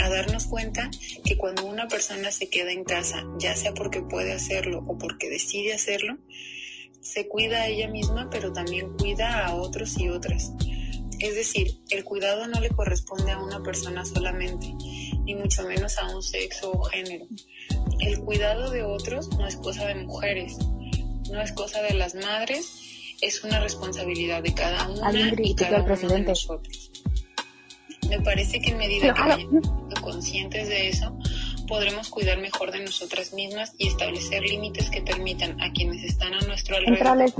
[0.00, 0.90] a darnos cuenta
[1.24, 5.28] que cuando una persona se queda en casa, ya sea porque puede hacerlo o porque
[5.28, 6.18] decide hacerlo,
[7.00, 10.52] se cuida a ella misma, pero también cuida a otros y otras.
[11.18, 14.74] Es decir, el cuidado no le corresponde a una persona solamente,
[15.26, 17.26] ni mucho menos a un sexo o género.
[18.00, 20.56] El cuidado de otros no es cosa de mujeres,
[21.30, 22.66] no es cosa de las madres,
[23.20, 26.90] es una responsabilidad de cada una y cada uno de nosotros.
[28.08, 31.18] Me parece que en medida que vayamos conscientes de eso,
[31.66, 36.40] podremos cuidar mejor de nosotras mismas y establecer límites que permitan a quienes están a
[36.40, 37.32] nuestro alrededor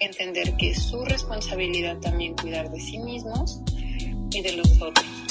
[0.00, 3.60] entender que es su responsabilidad también cuidar de sí mismos
[4.30, 5.25] y de los otros.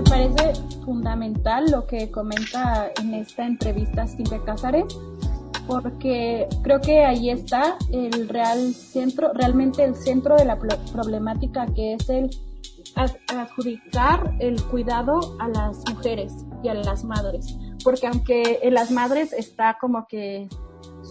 [0.00, 4.86] Me parece fundamental lo que comenta en esta entrevista Silvia Cázares,
[5.66, 11.66] porque creo que ahí está el real centro, realmente el centro de la pro- problemática
[11.74, 12.30] que es el
[12.96, 16.32] ad- adjudicar el cuidado a las mujeres
[16.62, 20.48] y a las madres, porque aunque en las madres está como que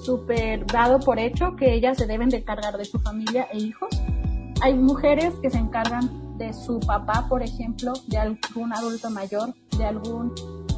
[0.03, 3.89] súper dado por hecho que ellas se deben de cargar de su familia e hijos,
[4.63, 9.85] hay mujeres que se encargan de su papá, por ejemplo, de algún adulto mayor, de
[9.85, 10.33] algún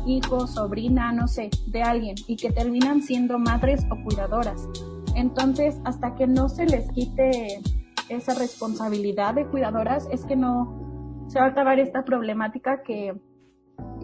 [0.06, 4.68] hijo, sobrina, no sé, de alguien, y que terminan siendo madres o cuidadoras.
[5.16, 7.62] Entonces, hasta que no se les quite
[8.10, 13.14] esa responsabilidad de cuidadoras, es que no se va a acabar esta problemática que,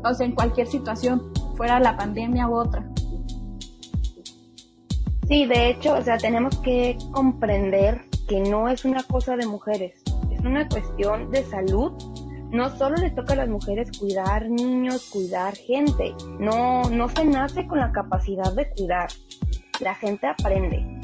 [0.03, 2.87] o sea, en cualquier situación, fuera la pandemia u otra.
[5.27, 10.03] Sí, de hecho, o sea, tenemos que comprender que no es una cosa de mujeres,
[10.37, 11.91] es una cuestión de salud.
[12.51, 17.67] No solo les toca a las mujeres cuidar niños, cuidar gente, no, no se nace
[17.67, 19.09] con la capacidad de cuidar,
[19.81, 20.97] la gente aprende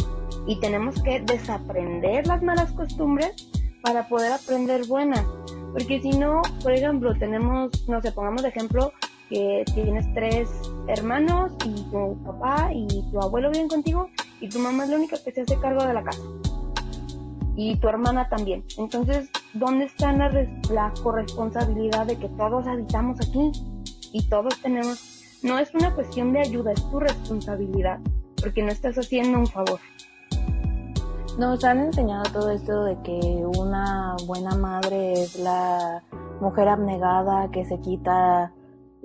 [0.48, 3.50] y tenemos que desaprender las malas costumbres
[3.82, 5.26] para poder aprender buenas,
[5.74, 8.94] porque si no, por ejemplo, tenemos, no sé, pongamos de ejemplo
[9.30, 10.50] que tienes tres
[10.88, 15.18] hermanos y tu papá y tu abuelo viven contigo y tu mamá es la única
[15.24, 16.22] que se hace cargo de la casa.
[17.56, 18.64] Y tu hermana también.
[18.78, 20.30] Entonces, ¿dónde está la,
[20.72, 23.52] la corresponsabilidad de que todos habitamos aquí
[24.12, 25.40] y todos tenemos...
[25.44, 28.00] No es una cuestión de ayuda, es tu responsabilidad,
[28.42, 29.80] porque no estás haciendo un favor.
[31.38, 33.20] Nos han enseñado todo esto de que
[33.58, 36.04] una buena madre es la
[36.40, 38.54] mujer abnegada que se quita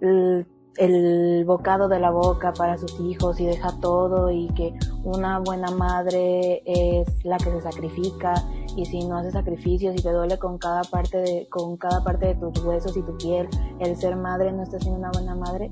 [0.00, 0.46] el,
[0.78, 5.70] el bocado de la boca para sus hijos y deja todo y que una buena
[5.70, 8.34] madre es la que se sacrifica
[8.76, 12.26] y si no hace sacrificios y te duele con cada parte de con cada parte
[12.26, 13.48] de tus huesos y tu piel
[13.80, 15.70] el ser madre no estás siendo una buena madre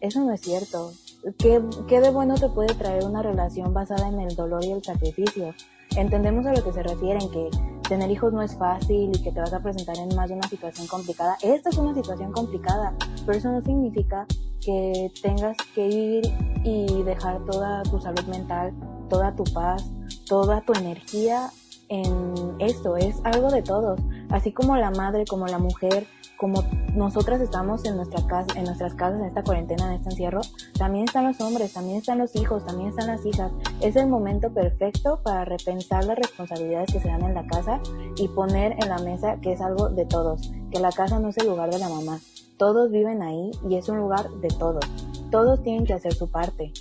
[0.00, 0.92] eso no es cierto
[1.38, 4.84] ¿Qué, ¿Qué de bueno te puede traer una relación basada en el dolor y el
[4.84, 5.52] sacrificio?
[5.96, 7.50] Entendemos a lo que se refieren, que
[7.88, 10.48] tener hijos no es fácil y que te vas a presentar en más de una
[10.48, 11.36] situación complicada.
[11.42, 12.94] Esta es una situación complicada,
[13.24, 14.26] pero eso no significa
[14.60, 16.32] que tengas que ir
[16.64, 18.72] y dejar toda tu salud mental,
[19.08, 19.84] toda tu paz,
[20.28, 21.50] toda tu energía
[21.88, 22.96] en esto.
[22.96, 24.00] Es algo de todos.
[24.30, 28.94] Así como la madre, como la mujer, como nosotras estamos en nuestra casa, en nuestras
[28.94, 30.40] casas, en esta cuarentena, en este encierro,
[30.78, 33.52] también están los hombres, también están los hijos, también están las hijas.
[33.80, 37.80] Es el momento perfecto para repensar las responsabilidades que se dan en la casa
[38.16, 41.38] y poner en la mesa que es algo de todos, que la casa no es
[41.38, 42.18] el lugar de la mamá.
[42.58, 44.84] Todos viven ahí y es un lugar de todos.
[45.30, 46.72] Todos tienen que hacer su parte.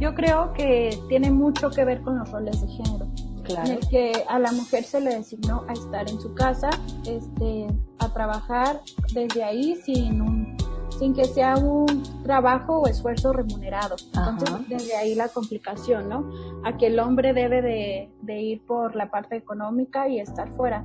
[0.00, 3.06] Yo creo que tiene mucho que ver con los roles de género.
[3.50, 3.72] En Claro.
[3.72, 6.70] el que a la mujer se le designó a estar en su casa,
[7.06, 7.66] este,
[7.98, 8.80] a trabajar
[9.12, 10.56] desde ahí sin un,
[10.98, 13.96] sin que sea un trabajo o esfuerzo remunerado.
[14.14, 14.64] Entonces, Ajá.
[14.68, 16.30] desde ahí la complicación, ¿no?
[16.64, 20.84] A que el hombre debe de, de ir por la parte económica y estar fuera.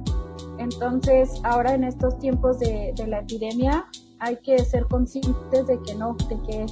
[0.58, 3.86] Entonces, ahora en estos tiempos de, de la epidemia,
[4.20, 6.66] hay que ser conscientes de que no, de que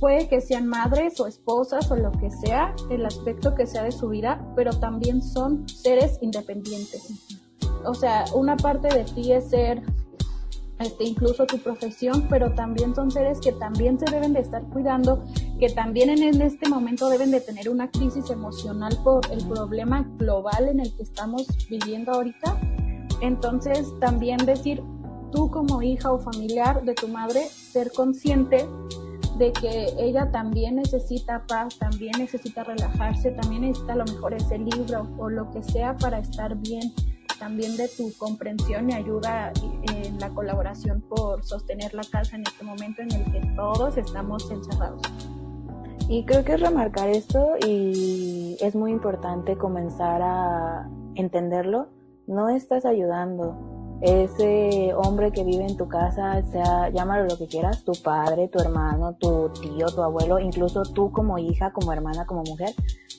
[0.00, 3.92] puede que sean madres o esposas o lo que sea, el aspecto que sea de
[3.92, 7.08] su vida, pero también son seres independientes.
[7.84, 9.82] O sea, una parte de ti es ser
[10.78, 15.24] este, incluso tu profesión, pero también son seres que también se deben de estar cuidando,
[15.58, 20.68] que también en este momento deben de tener una crisis emocional por el problema global
[20.68, 22.60] en el que estamos viviendo ahorita.
[23.22, 24.82] Entonces, también decir,
[25.32, 28.68] tú como hija o familiar de tu madre, ser consciente
[29.38, 34.58] de que ella también necesita paz, también necesita relajarse, también necesita a lo mejor ese
[34.58, 36.92] libro o lo que sea para estar bien,
[37.38, 39.52] también de tu comprensión y ayuda
[39.92, 44.50] en la colaboración por sostener la casa en este momento en el que todos estamos
[44.50, 45.02] encerrados.
[46.08, 51.88] Y creo que es remarcar esto y es muy importante comenzar a entenderlo.
[52.26, 57.82] No estás ayudando, ese hombre que vive en tu casa, sea, llámalo lo que quieras,
[57.84, 62.42] tu padre, tu hermano, tu tío, tu abuelo, incluso tú como hija, como hermana, como
[62.42, 62.74] mujer,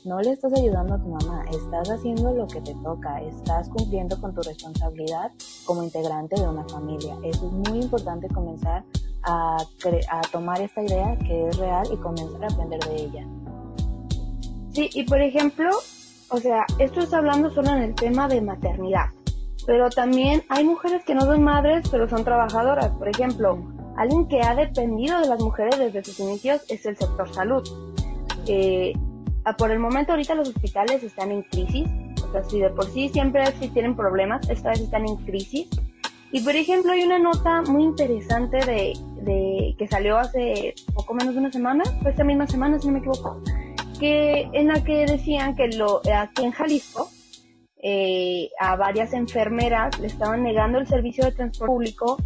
[0.05, 4.19] no le estás ayudando a tu mamá, estás haciendo lo que te toca, estás cumpliendo
[4.21, 5.31] con tu responsabilidad
[5.65, 7.17] como integrante de una familia.
[7.23, 8.83] Es muy importante comenzar
[9.23, 13.27] a, a tomar esta idea que es real y comenzar a aprender de ella.
[14.71, 15.69] Sí, y por ejemplo,
[16.29, 19.07] o sea, esto está hablando solo en el tema de maternidad
[19.67, 22.89] pero también hay mujeres que no son madres, pero son trabajadoras.
[22.91, 23.60] Por ejemplo,
[23.97, 27.67] alguien que ha dependido de las mujeres desde sus inicios es el sector salud.
[28.47, 28.93] Eh,
[29.58, 31.88] por el momento ahorita los hospitales están en crisis,
[32.25, 35.67] o sea, si de por sí siempre si tienen problemas, esta vez están en crisis.
[36.32, 41.34] Y por ejemplo hay una nota muy interesante de, de que salió hace poco menos
[41.34, 43.41] de una semana, fue esta misma semana si no me equivoco,
[43.99, 45.69] que en la que decían que
[46.13, 47.10] aquí en Jalisco
[47.83, 52.17] eh, a varias enfermeras le estaban negando el servicio de transporte público,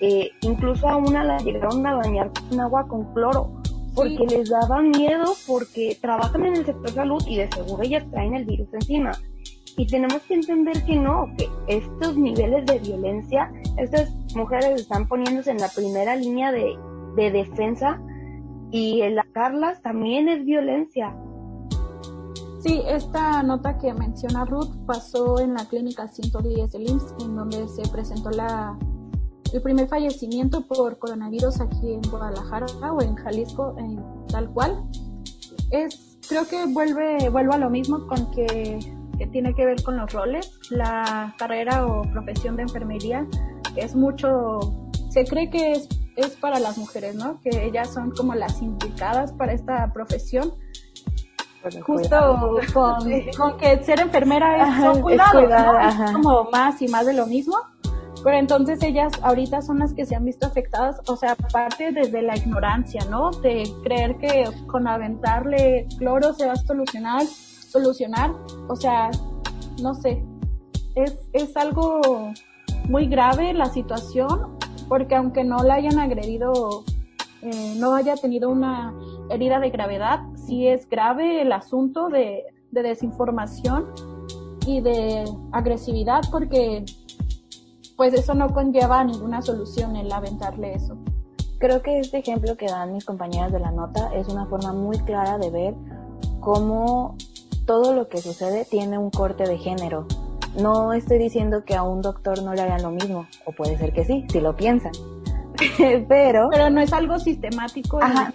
[0.00, 3.62] eh, incluso a una la llegaron a bañar con agua con cloro,
[3.94, 8.34] porque les daba miedo porque trabajan en el sector salud y de seguro ellas traen
[8.34, 9.12] el virus encima.
[9.76, 15.50] Y tenemos que entender que no, que estos niveles de violencia, estas mujeres están poniéndose
[15.50, 16.76] en la primera línea de,
[17.16, 18.00] de defensa
[18.70, 21.14] y el atacarlas también es violencia.
[22.64, 27.68] Sí, esta nota que menciona Ruth pasó en la clínica 110 del IMSS, en donde
[27.68, 28.78] se presentó la,
[29.52, 33.76] el primer fallecimiento por coronavirus aquí en Guadalajara o en Jalisco,
[34.28, 34.82] tal cual.
[35.72, 38.78] Es, creo que vuelve, vuelvo a lo mismo con que,
[39.30, 40.58] tiene que ver con los roles.
[40.70, 43.28] La carrera o profesión de enfermería
[43.76, 44.60] es mucho,
[45.10, 45.72] se cree que
[46.16, 47.40] es, para las mujeres, ¿no?
[47.42, 50.54] Que ellas son como las indicadas para esta profesión
[51.82, 57.56] justo con, que ser enfermera es, como más y más de lo mismo.
[58.22, 62.22] Pero entonces ellas ahorita son las que se han visto afectadas, o sea, aparte desde
[62.22, 63.30] la ignorancia, ¿no?
[63.30, 68.32] De creer que con aventarle cloro se va a solucionar, solucionar,
[68.68, 69.10] o sea,
[69.82, 70.24] no sé,
[70.94, 72.32] es, es algo
[72.88, 74.56] muy grave la situación,
[74.88, 76.84] porque aunque no la hayan agredido,
[77.42, 78.94] eh, no haya tenido una
[79.30, 83.86] herida de gravedad, sí es grave el asunto de, desinformación
[84.66, 86.84] y de agresividad porque
[87.96, 90.96] pues eso no conlleva ninguna solución el aventarle eso.
[91.58, 94.98] Creo que este ejemplo que dan mis compañeras de la nota es una forma muy
[94.98, 95.74] clara de ver
[96.40, 97.16] cómo
[97.64, 100.08] todo lo que sucede tiene un corte de género.
[100.60, 103.92] No estoy diciendo que a un doctor no le hagan lo mismo, o puede ser
[103.92, 104.92] que sí, si lo piensan.
[106.08, 106.48] Pero...
[106.50, 107.98] Pero no es algo sistemático.
[108.02, 108.32] Ajá,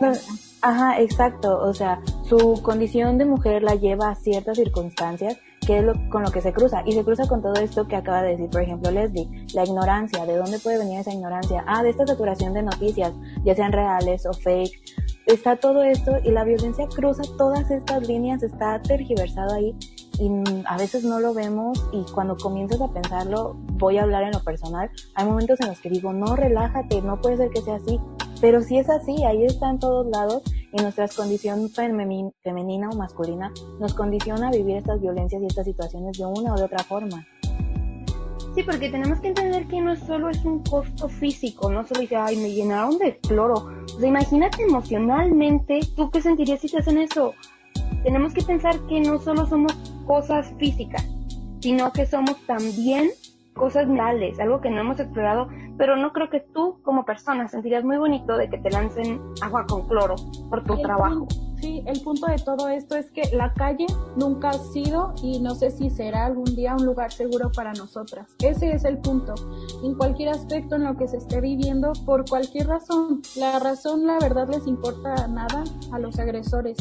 [0.97, 1.59] exacto.
[1.59, 6.23] O sea, su condición de mujer la lleva a ciertas circunstancias que es lo, con
[6.23, 6.81] lo que se cruza.
[6.85, 10.25] Y se cruza con todo esto que acaba de decir, por ejemplo, Leslie, la ignorancia.
[10.25, 11.63] ¿De dónde puede venir esa ignorancia?
[11.67, 14.73] Ah, de esta saturación de noticias, ya sean reales o fake.
[15.29, 19.75] Está todo esto y la violencia cruza todas estas líneas, está tergiversado ahí
[20.17, 20.27] y
[20.65, 24.43] a veces no lo vemos y cuando comienzas a pensarlo, voy a hablar en lo
[24.43, 27.99] personal, hay momentos en los que digo, no, relájate, no puede ser que sea así,
[28.41, 30.41] pero si es así, ahí está en todos lados
[30.73, 36.17] y nuestra condición femenina o masculina nos condiciona a vivir estas violencias y estas situaciones
[36.17, 37.23] de una o de otra forma.
[38.59, 42.17] Sí, porque tenemos que entender que no solo es un costo físico, no solo dice,
[42.17, 43.53] ay, me llenaron de cloro.
[43.85, 47.33] O sea, imagínate emocionalmente, ¿tú qué sentirías si te hacen eso?
[48.03, 49.73] Tenemos que pensar que no solo somos
[50.05, 51.07] cosas físicas,
[51.61, 53.11] sino que somos también
[53.53, 55.47] cosas mentales, algo que no hemos explorado,
[55.77, 59.65] pero no creo que tú como persona sentirías muy bonito de que te lancen agua
[59.67, 60.15] con cloro
[60.49, 61.29] por tu trabajo.
[61.61, 63.85] Sí, el punto de todo esto es que la calle
[64.15, 68.29] nunca ha sido y no sé si será algún día un lugar seguro para nosotras.
[68.41, 69.35] Ese es el punto.
[69.83, 73.21] En cualquier aspecto en lo que se esté viviendo, por cualquier razón.
[73.35, 76.77] La razón, la verdad, les importa nada a los agresores.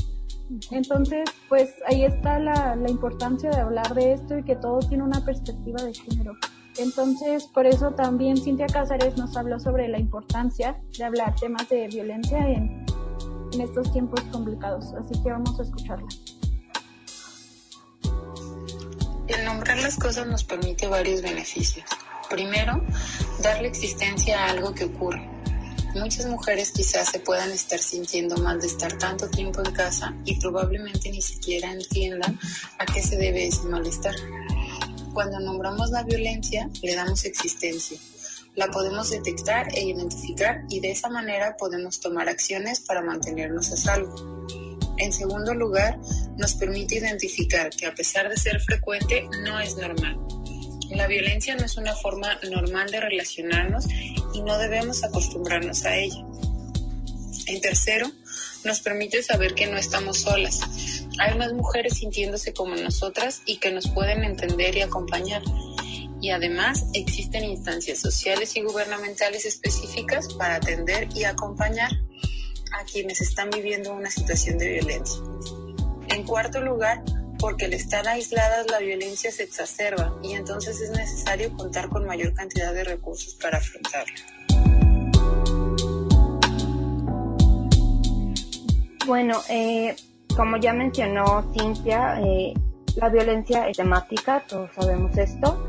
[0.71, 5.25] Entonces, pues ahí está la, importancia de hablar de esto y que todo tiene una
[5.25, 6.35] perspectiva de género.
[6.79, 11.89] Entonces, por eso también Cintia Cázares nos habló sobre la importancia de hablar temas de
[11.89, 12.87] violencia en,
[13.53, 14.87] en estos tiempos complicados.
[14.95, 16.09] Así que vamos a escucharla.
[19.29, 21.85] El nombrar las cosas nos permite varios beneficios.
[22.31, 22.83] Primero,
[23.43, 25.29] darle existencia a algo que ocurre.
[25.95, 30.39] Muchas mujeres quizás se puedan estar sintiendo mal de estar tanto tiempo en casa y
[30.39, 32.39] probablemente ni siquiera entiendan
[32.79, 34.15] a qué se debe ese malestar.
[35.15, 37.99] Cuando nombramos la violencia, le damos existencia.
[38.59, 43.77] La podemos detectar e identificar y de esa manera podemos tomar acciones para mantenernos a
[43.77, 44.17] salvo.
[44.97, 45.97] En segundo lugar,
[46.37, 50.19] nos permite identificar que a pesar de ser frecuente, no es normal.
[50.91, 53.87] La violencia no es una forma normal de relacionarnos
[54.35, 56.27] y no debemos acostumbrarnos a ella.
[57.47, 58.11] En tercero,
[58.65, 60.59] nos permite saber que no estamos solas.
[61.21, 65.43] Hay más mujeres sintiéndose como nosotras y que nos pueden entender y acompañar.
[66.21, 71.93] Y además existen instancias sociales y gubernamentales específicas para atender y acompañar
[72.79, 75.23] a quienes están viviendo una situación de violencia.
[76.09, 77.03] En cuarto lugar,
[77.39, 82.35] porque al estar aisladas la violencia se exacerba y entonces es necesario contar con mayor
[82.35, 84.15] cantidad de recursos para afrontarla.
[89.07, 89.97] Bueno, eh,
[90.37, 92.53] como ya mencionó Cintia, eh,
[92.97, 95.68] la violencia es temática, todos sabemos esto,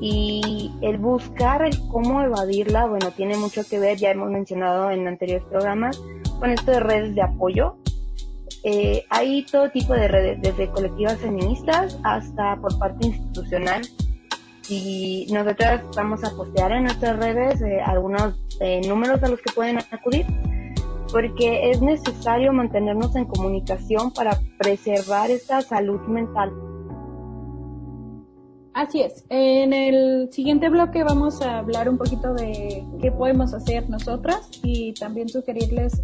[0.00, 5.06] y el buscar el cómo evadirla, bueno, tiene mucho que ver, ya hemos mencionado en
[5.08, 6.00] anteriores programas,
[6.38, 7.76] con esto de redes de apoyo.
[8.62, 13.82] Eh, hay todo tipo de redes, desde colectivas feministas hasta por parte institucional.
[14.68, 19.52] Y nosotras vamos a postear en nuestras redes eh, algunos eh, números a los que
[19.54, 20.26] pueden acudir,
[21.12, 26.52] porque es necesario mantenernos en comunicación para preservar esta salud mental.
[28.76, 29.24] Así es.
[29.30, 34.92] En el siguiente bloque vamos a hablar un poquito de qué podemos hacer nosotras y
[34.92, 36.02] también sugerirles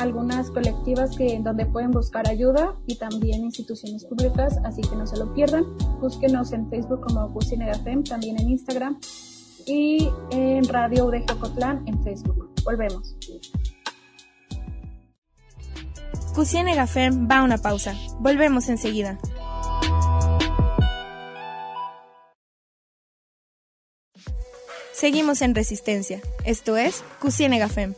[0.00, 5.16] algunas colectivas que donde pueden buscar ayuda y también instituciones públicas, así que no se
[5.16, 5.64] lo pierdan.
[6.00, 8.98] Búsquenos en Facebook como Cucinegafem, también en Instagram
[9.64, 12.52] y en Radio de Jocotlán en Facebook.
[12.64, 13.14] Volvemos.
[16.34, 17.94] Cucinegafem va a una pausa.
[18.18, 19.20] Volvemos enseguida.
[24.98, 26.20] Seguimos en Resistencia.
[26.44, 27.94] Esto es Cucinegafem.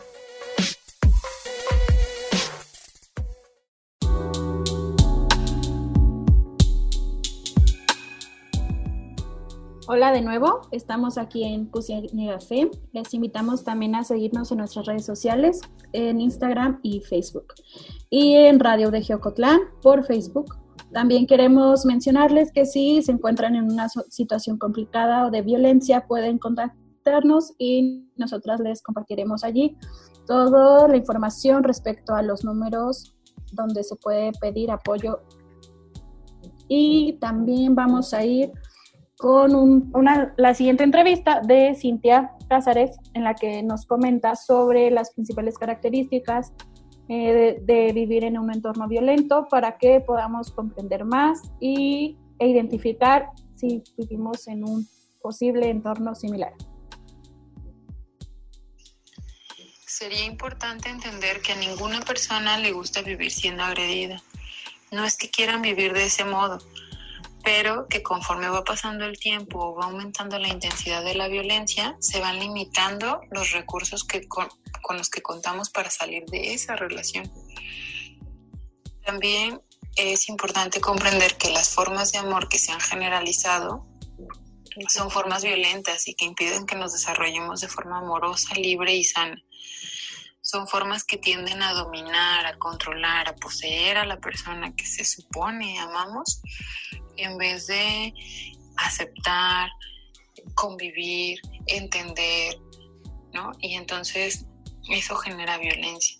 [9.88, 12.70] Hola de nuevo, estamos aquí en Cucinega Fe.
[12.92, 15.62] Les invitamos también a seguirnos en nuestras redes sociales,
[15.94, 17.54] en Instagram y Facebook.
[18.10, 20.54] Y en Radio de Geocotlán por Facebook.
[20.92, 26.38] También queremos mencionarles que si se encuentran en una situación complicada o de violencia, pueden
[27.00, 29.76] contactarnos y nosotras les compartiremos allí
[30.26, 33.14] toda la información respecto a los números
[33.52, 35.20] donde se puede pedir apoyo.
[36.68, 38.52] Y también vamos a ir
[39.18, 39.54] con
[39.92, 45.58] una, la siguiente entrevista de Cintia Cázares, en la que nos comenta sobre las principales
[45.58, 46.52] características
[47.08, 53.30] eh, de, vivir en un entorno violento para que podamos comprender más y, e identificar
[53.56, 54.86] si vivimos en un
[55.20, 56.52] posible entorno similar.
[60.00, 64.22] Sería importante entender que a ninguna persona le gusta vivir siendo agredida.
[64.90, 66.58] No es que quieran vivir de ese modo,
[67.44, 71.96] pero que conforme va pasando el tiempo o va aumentando la intensidad de la violencia,
[72.00, 74.48] se van limitando los recursos con,
[74.96, 77.30] los que contamos para salir de esa relación.
[79.04, 79.60] También
[79.96, 83.86] es importante comprender que las formas de amor que se han generalizado
[84.88, 89.44] son formas violentas y que impiden que nos desarrollemos de forma amorosa, libre y sana.
[90.50, 95.04] Son formas que tienden a dominar, a controlar, a poseer a la persona que se
[95.04, 96.42] supone amamos
[97.16, 98.12] en vez de
[98.76, 99.70] aceptar,
[100.56, 102.56] convivir, entender,
[103.32, 103.52] ¿no?
[103.60, 104.44] Y entonces
[104.88, 106.18] eso genera violencia.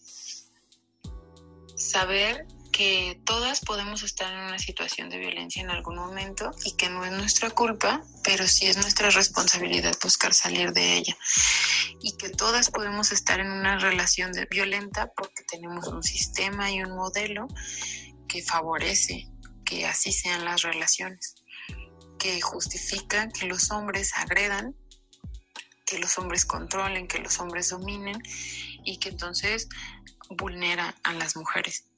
[1.74, 2.46] Saber
[2.80, 7.04] que todas podemos estar en una situación de violencia en algún momento y que no
[7.04, 11.14] es nuestra culpa, pero sí es nuestra responsabilidad buscar salir de ella.
[12.00, 16.96] Y que todas podemos estar en una relación violenta porque tenemos un sistema y un
[16.96, 17.48] modelo
[18.26, 19.28] que favorece
[19.66, 21.34] que así sean las relaciones,
[22.18, 24.74] que justifica que los hombres agredan,
[25.84, 28.22] que los hombres controlen, que los hombres dominen
[28.86, 29.68] y que entonces
[30.30, 31.89] vulnera a las mujeres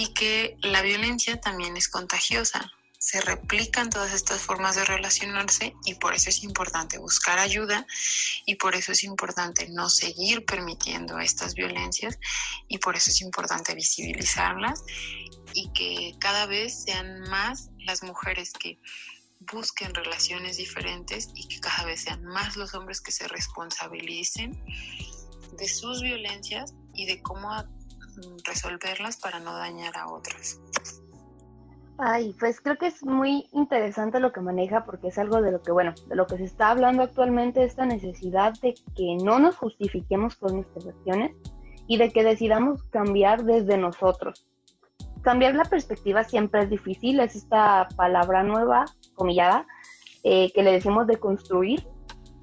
[0.00, 2.72] y que la violencia también es contagiosa.
[2.98, 7.86] Se replican todas estas formas de relacionarse y por eso es importante buscar ayuda
[8.46, 12.18] y por eso es importante no seguir permitiendo estas violencias
[12.66, 14.82] y por eso es importante visibilizarlas
[15.52, 18.78] y que cada vez sean más las mujeres que
[19.52, 24.58] busquen relaciones diferentes y que cada vez sean más los hombres que se responsabilicen
[25.58, 27.52] de sus violencias y de cómo
[28.44, 30.60] resolverlas para no dañar a otras.
[31.96, 35.62] Ay, pues creo que es muy interesante lo que maneja porque es algo de lo
[35.62, 39.56] que, bueno, de lo que se está hablando actualmente, esta necesidad de que no nos
[39.56, 41.36] justifiquemos con nuestras acciones
[41.86, 44.44] y de que decidamos cambiar desde nosotros.
[45.22, 49.66] Cambiar la perspectiva siempre es difícil, es esta palabra nueva, comillada,
[50.24, 51.86] eh, que le decimos de construir.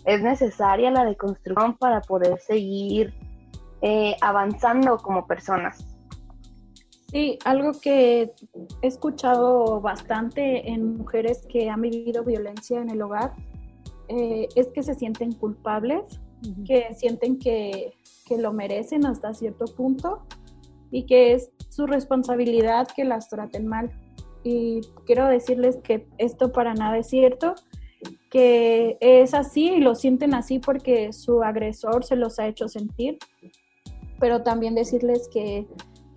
[0.05, 3.13] Es necesaria la deconstrucción para poder seguir
[3.82, 5.86] eh, avanzando como personas.
[7.11, 8.32] Sí, algo que
[8.82, 13.34] he escuchado bastante en mujeres que han vivido violencia en el hogar
[14.07, 16.21] eh, es que se sienten culpables,
[16.65, 17.93] que sienten que,
[18.25, 20.21] que lo merecen hasta cierto punto
[20.89, 23.91] y que es su responsabilidad que las traten mal.
[24.43, 27.55] Y quiero decirles que esto para nada es cierto,
[28.29, 33.17] que es así y lo sienten así porque su agresor se los ha hecho sentir
[34.22, 35.67] pero también decirles que,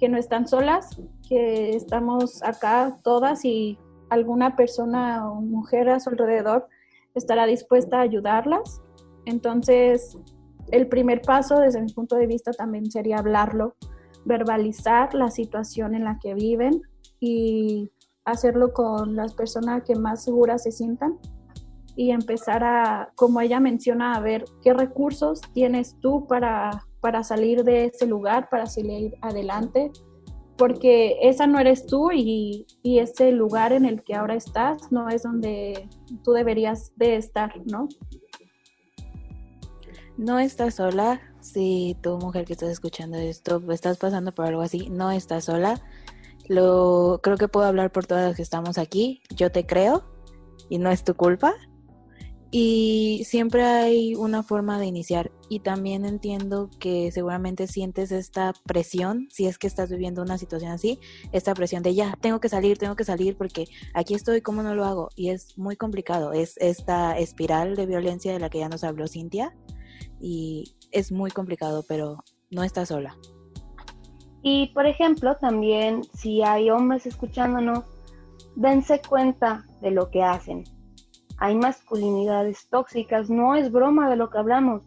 [0.06, 3.78] no están solas, que estamos acá todas y
[4.10, 6.68] alguna persona o mujer a su alrededor
[7.14, 8.82] estará dispuesta a ayudarlas.
[9.24, 10.18] Entonces,
[10.70, 13.76] el primer paso desde mi punto de vista también sería hablarlo,
[14.26, 16.82] verbalizar la situación en la que viven
[17.18, 17.90] y
[18.26, 21.18] hacerlo con las personas que más seguras se sientan
[21.96, 27.64] y empezar a, como ella menciona, a ver qué recursos tienes tú para para salir
[27.64, 29.92] de ese lugar, para salir adelante,
[30.56, 35.10] porque esa no eres tú y, y, ese lugar en el que ahora estás no
[35.10, 35.86] es donde
[36.22, 37.88] tú deberías de estar, ¿no?
[40.16, 44.88] No estás sola, si tu mujer que estás escuchando esto estás pasando por algo así,
[44.88, 45.82] no estás sola.
[46.48, 49.20] Lo creo que puedo hablar por todas las que estamos aquí.
[49.36, 50.04] Yo te creo
[50.70, 51.52] y no es tu culpa.
[52.56, 55.32] Y siempre hay una forma de iniciar.
[55.48, 60.70] Y también entiendo que seguramente sientes esta presión, si es que estás viviendo una situación
[60.70, 61.00] así,
[61.32, 64.76] esta presión de ya, tengo que salir, tengo que salir porque aquí estoy, ¿cómo no
[64.76, 65.08] lo hago?
[65.16, 66.32] Y es muy complicado.
[66.32, 69.52] Es esta espiral de violencia de la que ya nos habló Cintia.
[70.20, 73.18] Y es muy complicado, pero no estás sola.
[74.44, 77.82] Y por ejemplo, también si hay hombres escuchándonos,
[78.54, 80.62] dense cuenta de lo que hacen
[81.38, 84.82] hay masculinidades tóxicas, no es broma de lo que hablamos.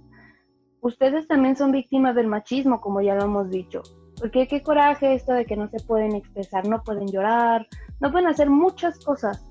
[0.81, 3.81] Ustedes también son víctimas del machismo, como ya lo hemos dicho.
[4.19, 7.67] Porque qué coraje esto de que no se pueden expresar, no pueden llorar,
[7.99, 9.43] no pueden hacer muchas cosas.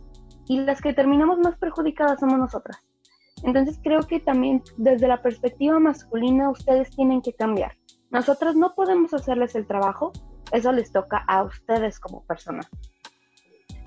[0.48, 2.78] Y las que terminamos más perjudicadas somos nosotras.
[3.42, 7.76] Entonces creo que también desde la perspectiva masculina ustedes tienen que cambiar.
[8.10, 10.12] Nosotras no podemos hacerles el trabajo,
[10.52, 12.68] eso les toca a ustedes como personas.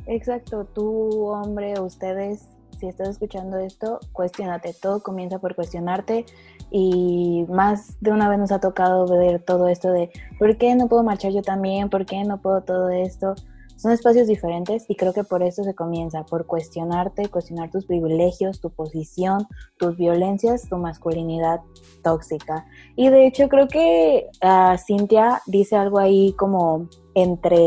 [0.05, 2.47] Exacto, tú hombre, ustedes
[2.79, 4.73] si estás escuchando esto, cuestionate.
[4.81, 6.25] Todo comienza por cuestionarte
[6.71, 10.87] y más de una vez nos ha tocado ver todo esto de ¿por qué no
[10.87, 11.89] puedo marchar yo también?
[11.89, 13.35] ¿Por qué no puedo todo esto?
[13.75, 18.59] Son espacios diferentes y creo que por eso se comienza, por cuestionarte, cuestionar tus privilegios,
[18.59, 21.61] tu posición, tus violencias, tu masculinidad
[22.03, 22.65] tóxica.
[22.97, 27.57] Y de hecho creo que uh, Cintia dice algo ahí como entre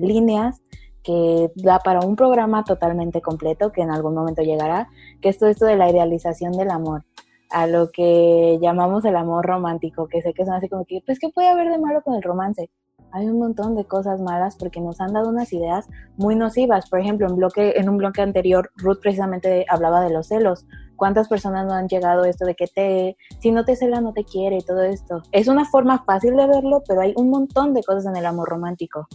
[0.00, 0.62] líneas
[1.06, 4.88] que da para un programa totalmente completo que en algún momento llegará,
[5.22, 7.04] que es todo esto de la idealización del amor,
[7.50, 11.20] a lo que llamamos el amor romántico, que sé que son así como que, pues,
[11.20, 12.70] ¿qué puede haber de malo con el romance?
[13.12, 16.90] Hay un montón de cosas malas porque nos han dado unas ideas muy nocivas.
[16.90, 20.66] Por ejemplo, en, bloque, en un bloque anterior, Ruth precisamente hablaba de los celos.
[20.96, 24.12] ¿Cuántas personas no han llegado a esto de que te, si no te cela, no
[24.12, 25.22] te quiere y todo esto?
[25.30, 28.48] Es una forma fácil de verlo, pero hay un montón de cosas en el amor
[28.48, 29.06] romántico.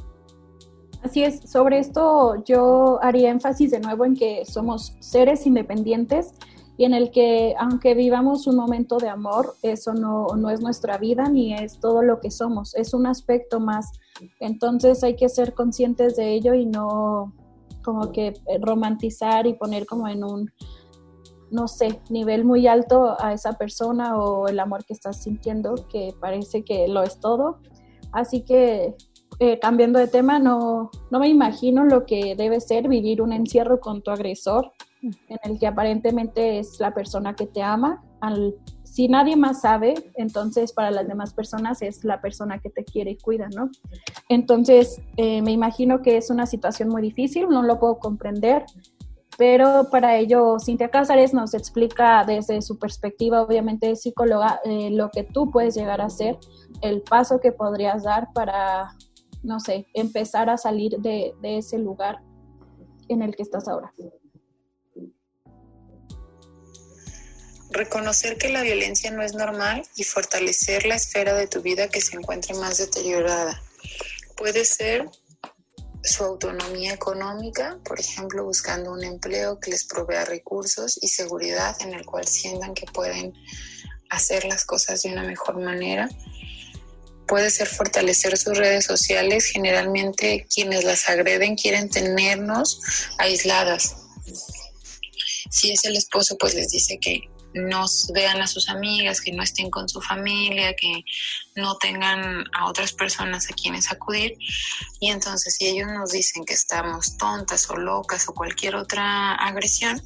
[1.04, 6.34] Así es, sobre esto yo haría énfasis de nuevo en que somos seres independientes
[6.78, 10.98] y en el que aunque vivamos un momento de amor, eso no, no es nuestra
[10.98, 13.92] vida ni es todo lo que somos, es un aspecto más.
[14.40, 17.34] Entonces hay que ser conscientes de ello y no
[17.84, 20.52] como que romantizar y poner como en un,
[21.50, 26.14] no sé, nivel muy alto a esa persona o el amor que estás sintiendo, que
[26.20, 27.60] parece que lo es todo.
[28.12, 28.96] Así que
[29.42, 33.80] eh, cambiando de tema, no, no me imagino lo que debe ser vivir un encierro
[33.80, 34.72] con tu agresor,
[35.02, 38.04] en el que aparentemente es la persona que te ama.
[38.20, 42.86] Al, si nadie más sabe, entonces para las demás personas es la persona que te
[42.86, 43.72] quiere y cuida, ¿no?
[44.30, 48.64] Entonces, eh, me imagino que es una situación muy difícil, no lo puedo comprender,
[49.40, 55.24] pero para ello Cintia Cázares nos explica desde su perspectiva, obviamente psicóloga, eh, lo que
[55.24, 56.38] tú puedes llegar a hacer,
[56.82, 58.96] el paso que podrías dar para
[59.44, 62.20] no sé, empezar a salir de, ese lugar
[63.08, 63.92] en el que estás ahora.
[67.72, 72.02] Reconocer que la violencia no es normal y fortalecer la esfera de tu vida que
[72.02, 73.62] se encuentre más deteriorada.
[74.36, 75.10] Puede ser
[76.04, 81.94] su autonomía económica, por ejemplo, buscando un empleo que les provea recursos y seguridad en
[81.94, 83.34] el cual sientan que pueden
[84.10, 86.10] hacer las cosas de una mejor manera
[87.32, 89.46] puede ser fortalecer sus redes sociales.
[89.46, 92.82] Generalmente quienes las agreden quieren tenernos
[93.18, 93.96] aisladas.
[95.50, 97.22] Si es el esposo, pues les dice que
[97.54, 101.06] no vean a sus amigas, que no estén con su familia, que
[101.56, 104.38] no tengan a otras personas a quienes acudir.
[105.00, 110.02] Y entonces si ellos nos dicen que estamos tontas o locas o cualquier otra agresión,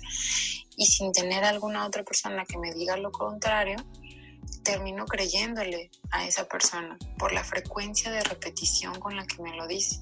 [0.77, 3.77] y sin tener alguna otra persona que me diga lo contrario,
[4.63, 9.67] termino creyéndole a esa persona por la frecuencia de repetición con la que me lo
[9.67, 10.01] dice.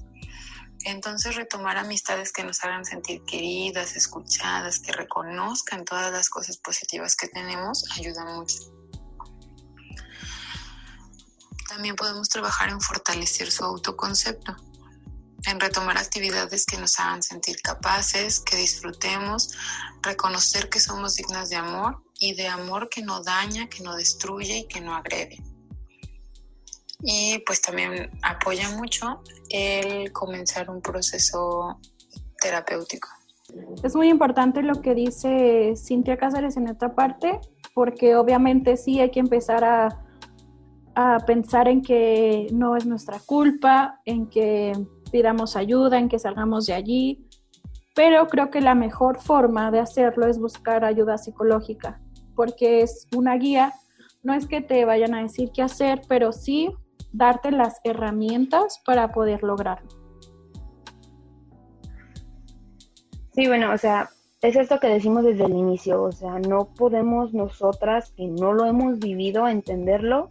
[0.84, 7.16] Entonces retomar amistades que nos hagan sentir queridas, escuchadas, que reconozcan todas las cosas positivas
[7.16, 8.58] que tenemos, ayuda mucho.
[11.68, 14.54] También podemos trabajar en fortalecer su autoconcepto,
[15.46, 19.56] en retomar actividades que nos hagan sentir capaces, que disfrutemos,
[20.02, 24.58] reconocer que somos dignas de amor y de amor que no daña, que no destruye
[24.58, 25.38] y que no agrede.
[27.00, 31.80] Y pues también apoya mucho el comenzar un proceso
[32.40, 33.08] terapéutico.
[33.82, 37.40] Es muy importante lo que dice Cintia Cáceres en esta parte,
[37.74, 40.02] porque obviamente sí hay que empezar a,
[40.94, 44.72] a pensar en que no es nuestra culpa, en que
[45.12, 47.28] pidamos ayuda, en que salgamos de allí,
[47.94, 52.00] pero creo que la mejor forma de hacerlo es buscar ayuda psicológica
[52.34, 53.72] porque es una guía.
[54.22, 56.70] No es que te vayan a decir qué hacer, pero sí
[57.12, 59.88] darte las herramientas para poder lograrlo.
[63.32, 64.10] Sí, bueno, o sea,
[64.42, 68.66] es esto que decimos desde el inicio, o sea, no podemos nosotras que no lo
[68.66, 70.28] hemos vivido entenderlo,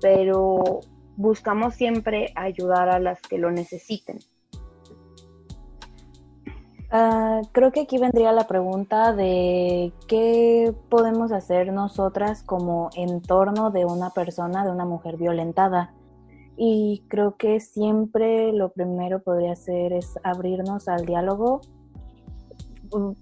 [0.00, 0.80] pero
[1.16, 4.20] buscamos siempre ayudar a las que lo necesiten.
[6.92, 13.84] Ah, creo que aquí vendría la pregunta de qué podemos hacer nosotras como entorno de
[13.84, 15.94] una persona, de una mujer violentada.
[16.56, 21.60] Y creo que siempre lo primero podría ser es abrirnos al diálogo,
[22.92, 23.12] mm,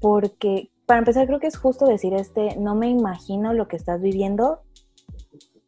[0.00, 4.00] porque para empezar creo que es justo decir este, no me imagino lo que estás
[4.00, 4.60] viviendo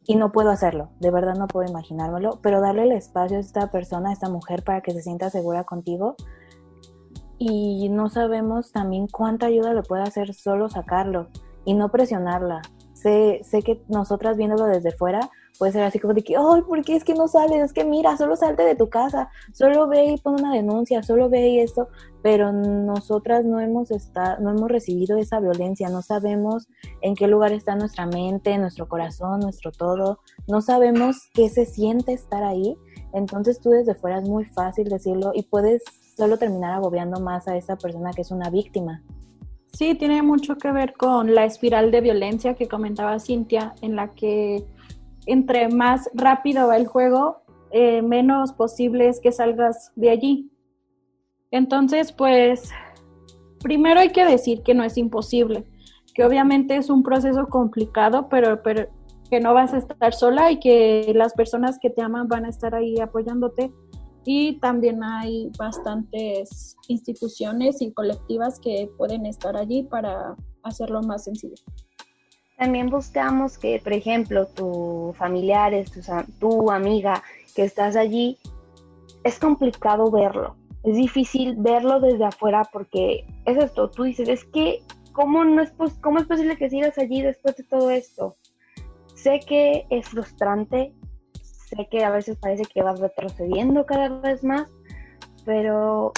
[0.07, 3.69] y no puedo hacerlo, de verdad no puedo imaginármelo, pero darle el espacio a esta
[3.69, 6.15] persona, a esta mujer para que se sienta segura contigo
[7.39, 11.29] y no sabemos también cuánta ayuda le puede hacer solo sacarlo
[11.65, 12.61] y no presionarla.
[12.93, 15.29] Sé, sé que nosotras viéndolo desde fuera
[15.59, 17.61] puede ser así como de que, ay, ¿por qué es que no sales?
[17.61, 21.29] Es que mira, solo salte de tu casa, solo ve y pon una denuncia, solo
[21.29, 21.89] ve y esto,
[22.23, 26.67] pero nosotras no hemos, estado, no hemos recibido esa violencia, no sabemos
[27.01, 32.13] en qué lugar está nuestra mente, nuestro corazón, nuestro todo, no sabemos qué se siente
[32.13, 32.77] estar ahí,
[33.13, 35.83] entonces tú desde fuera es muy fácil decirlo y puedes
[36.19, 39.01] solo terminar agobiando más a esa persona que es una víctima.
[39.71, 44.09] Sí, tiene mucho que ver con la espiral de violencia que comentaba Cintia, en la
[44.09, 44.65] que
[45.25, 50.51] entre más rápido va el juego, eh, menos posible es que salgas de allí.
[51.51, 52.71] Entonces, pues,
[53.61, 55.65] primero hay que decir que no es imposible,
[56.13, 58.87] que obviamente es un proceso complicado, pero, pero
[59.29, 62.49] que no vas a estar sola y que las personas que te aman van a
[62.49, 63.71] estar ahí apoyándote
[64.25, 71.55] y también hay bastantes instituciones y colectivas que pueden estar allí para hacerlo más sencillo.
[72.57, 76.01] También buscamos que, por ejemplo, tu familiares, tu,
[76.39, 77.23] tu amiga
[77.55, 78.37] que estás allí,
[79.23, 80.55] es complicado verlo.
[80.83, 84.81] Es difícil verlo desde afuera porque es esto, tú dices, es que
[85.19, 88.37] ¿cómo, no es, ¿cómo es posible que sigas allí después de todo esto?
[89.15, 90.93] Sé que es frustrante,
[91.69, 94.69] sé que a veces parece que vas retrocediendo cada vez más,
[95.45, 96.11] pero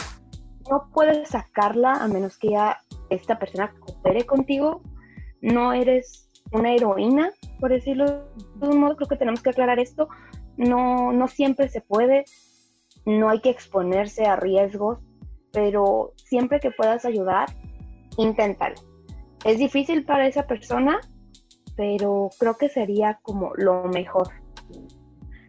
[0.69, 2.79] no puedes sacarla a menos que ya
[3.09, 4.81] esta persona coopere contigo.
[5.41, 8.05] No eres una heroína, por decirlo
[8.55, 10.07] de un modo, creo que tenemos que aclarar esto.
[10.57, 12.25] No, no siempre se puede,
[13.05, 14.99] no hay que exponerse a riesgos,
[15.51, 17.49] pero siempre que puedas ayudar,
[18.17, 18.75] inténtalo.
[19.43, 20.99] Es difícil para esa persona,
[21.75, 24.40] pero creo que sería como lo mejor.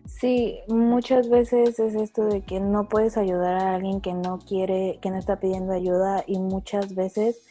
[0.06, 4.98] Sí, muchas veces es esto de que no puedes ayudar a alguien que no quiere,
[5.00, 7.42] que no está pidiendo ayuda y muchas veces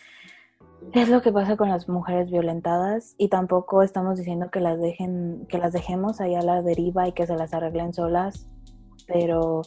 [0.93, 5.45] es lo que pasa con las mujeres violentadas y tampoco estamos diciendo que las dejen,
[5.47, 8.47] que las dejemos ahí a la deriva y que se las arreglen solas,
[9.07, 9.61] pero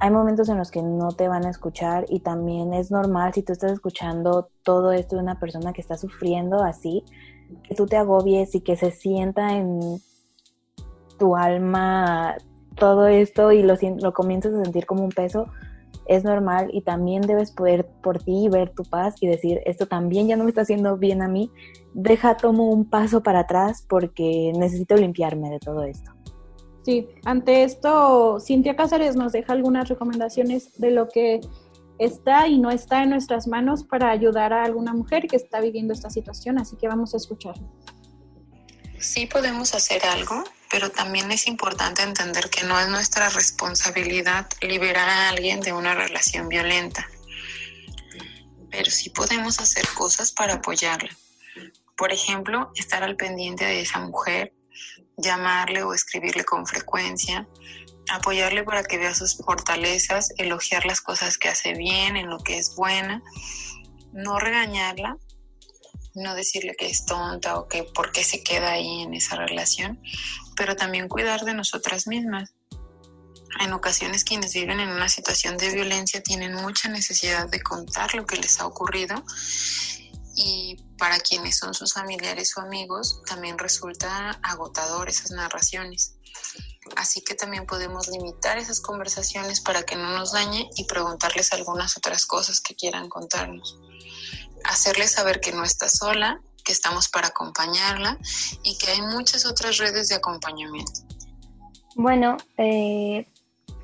[0.00, 3.42] hay momentos en los que no te van a escuchar y también es normal si
[3.42, 7.04] tú estás escuchando todo esto de una persona que está sufriendo así,
[7.62, 10.00] que tú te agobies y que se sienta en
[11.18, 12.36] tu alma
[12.76, 15.46] todo esto y lo, lo comienzas a sentir como un peso,
[16.06, 20.28] es normal y también debes poder por ti ver tu paz y decir, esto también
[20.28, 21.50] ya no me está haciendo bien a mí,
[21.94, 26.12] deja, tomo un paso para atrás porque necesito limpiarme de todo esto.
[26.84, 31.40] Sí, ante esto, Cintia Cáceres nos deja algunas recomendaciones de lo que
[31.98, 35.94] está y no está en nuestras manos para ayudar a alguna mujer que está viviendo
[35.94, 37.54] esta situación, así que vamos a escuchar.
[38.98, 40.44] Sí podemos hacer algo,
[40.74, 45.94] pero también es importante entender que no es nuestra responsabilidad liberar a alguien de una
[45.94, 47.08] relación violenta.
[48.72, 51.16] Pero sí podemos hacer cosas para apoyarla.
[51.96, 54.52] Por ejemplo, estar al pendiente de esa mujer,
[55.16, 57.46] llamarle o escribirle con frecuencia,
[58.08, 62.58] apoyarle para que vea sus fortalezas, elogiar las cosas que hace bien, en lo que
[62.58, 63.22] es buena,
[64.12, 65.18] no regañarla,
[66.14, 70.00] no decirle que es tonta o que por qué se queda ahí en esa relación,
[70.56, 72.52] pero también cuidar de nosotras mismas.
[73.60, 78.26] En ocasiones quienes viven en una situación de violencia tienen mucha necesidad de contar lo
[78.26, 79.22] que les ha ocurrido
[80.36, 86.14] y para quienes son sus familiares o amigos también resulta agotador esas narraciones.
[86.96, 91.96] Así que también podemos limitar esas conversaciones para que no nos dañe y preguntarles algunas
[91.96, 93.78] otras cosas que quieran contarnos.
[94.64, 98.18] Hacerles saber que no está sola que estamos para acompañarla
[98.62, 101.02] y que hay muchas otras redes de acompañamiento.
[101.94, 103.26] Bueno, eh,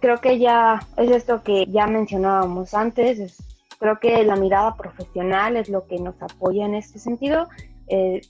[0.00, 3.36] creo que ya es esto que ya mencionábamos antes.
[3.78, 7.48] creo que la mirada profesional es lo que nos apoya en este sentido.
[7.86, 8.20] El,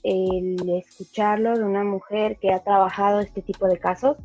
[0.69, 4.17] escucharlo de una mujer que ha trabajado este tipo de casos,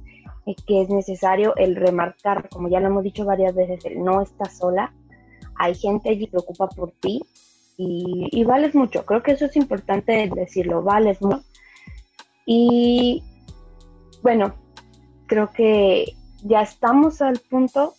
[0.47, 4.23] eh, que es necesario el remarcar, como ya lo hemos dicho varias veces, el no
[4.23, 4.95] está sola.
[5.57, 7.23] Hay gente que preocupa por ti
[7.77, 9.05] y, vales mucho.
[9.05, 11.45] Creo que eso es importante decirlo, vales mucho.
[12.47, 13.23] Y
[14.23, 14.55] bueno,
[15.27, 17.95] creo que ya estamos al punto,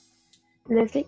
[0.67, 1.05] Leslie.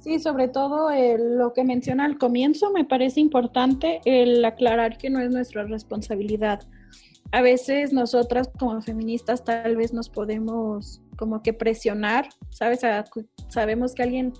[0.00, 5.18] Sí, sobre todo lo que menciona al comienzo, me parece importante el aclarar que no
[5.18, 6.62] es nuestra responsabilidad.
[7.32, 12.82] A veces nosotras como feministas tal vez nos podemos como que presionar, ¿sabes?
[13.48, 14.32] sabemos que alguien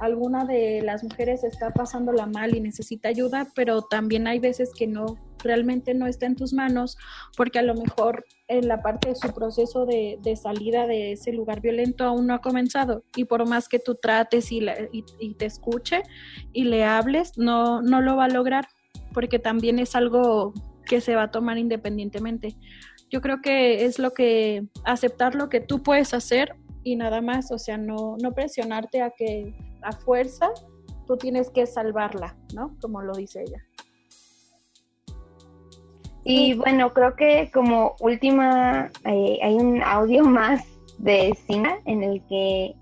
[0.00, 4.86] alguna de las mujeres está pasándola mal y necesita ayuda, pero también hay veces que
[4.86, 6.96] no, realmente no está en tus manos,
[7.36, 11.60] porque a lo mejor en la parte de su proceso de, salida de ese lugar
[11.60, 13.02] violento aún no ha comenzado.
[13.16, 16.02] Y por más que tú trates y, y, te escuche
[16.52, 18.66] y le hables, no, no lo va a lograr,
[19.12, 20.52] porque también es algo
[20.86, 22.56] que se va a tomar independientemente.
[23.10, 27.50] Yo creo que es lo que aceptar lo que tú puedes hacer y nada más,
[27.50, 30.50] o sea, no, no presionarte a que a fuerza
[31.06, 32.76] tú tienes que salvarla, ¿no?
[32.80, 33.64] Como lo dice ella.
[36.24, 40.62] Y bueno, creo que como última eh, hay un audio más
[40.98, 42.74] de Sina en el que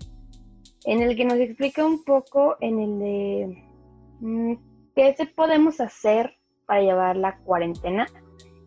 [0.85, 3.63] en el que nos explica un poco en el de
[4.19, 4.53] mm,
[4.95, 6.33] qué se podemos hacer
[6.65, 8.07] para llevar la cuarentena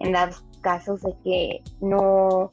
[0.01, 2.51] en los casos de que no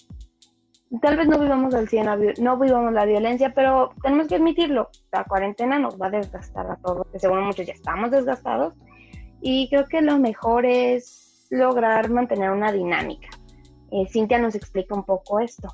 [1.01, 5.23] tal vez no vivamos al 100, no vivamos la violencia, pero tenemos que admitirlo, la
[5.25, 8.73] cuarentena nos va a desgastar a todos, que seguro muchos ya estamos desgastados,
[9.41, 13.29] y creo que lo mejor es lograr mantener una dinámica.
[13.91, 15.69] Eh, Cintia nos explica un poco esto.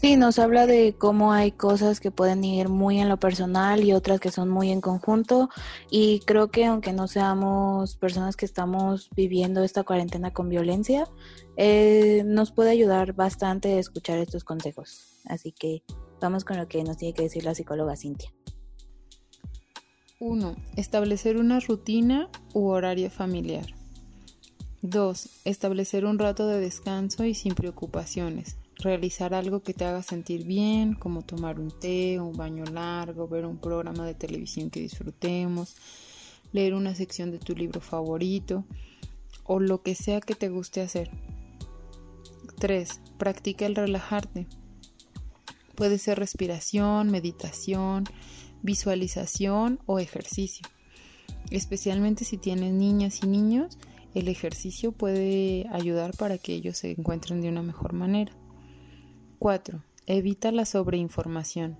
[0.00, 3.92] Sí, nos habla de cómo hay cosas que pueden ir muy en lo personal y
[3.92, 5.48] otras que son muy en conjunto.
[5.90, 11.08] Y creo que aunque no seamos personas que estamos viviendo esta cuarentena con violencia,
[11.56, 15.16] eh, nos puede ayudar bastante escuchar estos consejos.
[15.24, 15.82] Así que
[16.20, 18.32] vamos con lo que nos tiene que decir la psicóloga Cintia.
[20.20, 20.54] 1.
[20.76, 23.66] Establecer una rutina u horario familiar.
[24.82, 25.40] 2.
[25.44, 28.56] Establecer un rato de descanso y sin preocupaciones.
[28.80, 33.44] Realizar algo que te haga sentir bien, como tomar un té, un baño largo, ver
[33.44, 35.76] un programa de televisión que disfrutemos,
[36.52, 38.64] leer una sección de tu libro favorito
[39.44, 41.10] o lo que sea que te guste hacer.
[42.58, 43.00] 3.
[43.18, 44.46] Practica el relajarte.
[45.74, 48.04] Puede ser respiración, meditación,
[48.62, 50.66] visualización o ejercicio.
[51.50, 53.78] Especialmente si tienes niñas y niños,
[54.14, 58.32] el ejercicio puede ayudar para que ellos se encuentren de una mejor manera.
[59.38, 59.82] 4.
[60.06, 61.76] Evita la sobreinformación.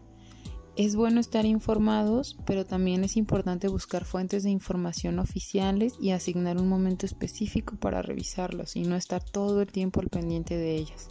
[0.76, 6.56] Es bueno estar informados, pero también es importante buscar fuentes de información oficiales y asignar
[6.59, 11.09] un momento específico para revisarlos y no estar todo el tiempo al pendiente de ellas.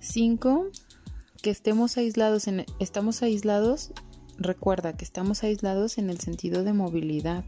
[0.00, 0.68] 5.
[1.42, 3.92] Que estemos aislados en, estamos aislados,
[4.38, 7.44] recuerda que estamos aislados en el sentido de movilidad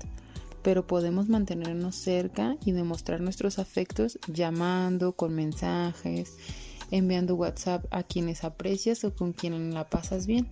[0.65, 6.39] pero podemos mantenernos cerca y demostrar nuestros afectos llamando, con mensajes,
[6.91, 10.49] enviando WhatsApp a quienes aprecias o con quienes la pasas bien.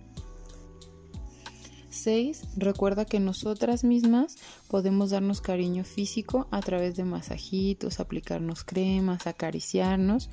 [1.89, 2.41] 6.
[2.57, 10.29] Recuerda que nosotras mismas podemos darnos cariño físico a través de masajitos, aplicarnos cremas, acariciarnos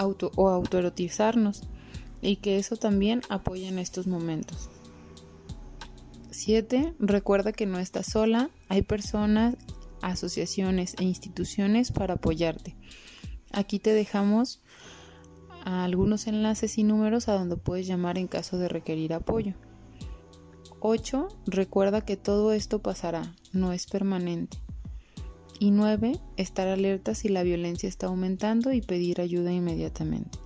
[0.00, 1.62] auto o autoerotizarnos
[2.22, 4.70] y que eso también apoya en estos momentos.
[6.30, 6.94] 7.
[6.98, 9.56] Recuerda que no estás sola, hay personas,
[10.00, 12.76] asociaciones e instituciones para apoyarte.
[13.52, 14.62] Aquí te dejamos
[15.64, 19.54] algunos enlaces y números a donde puedes llamar en caso de requerir apoyo.
[20.80, 21.28] 8.
[21.46, 24.58] Recuerda que todo esto pasará, no es permanente.
[25.58, 26.18] Y 9.
[26.36, 30.38] Estar alerta si la violencia está aumentando y pedir ayuda inmediatamente.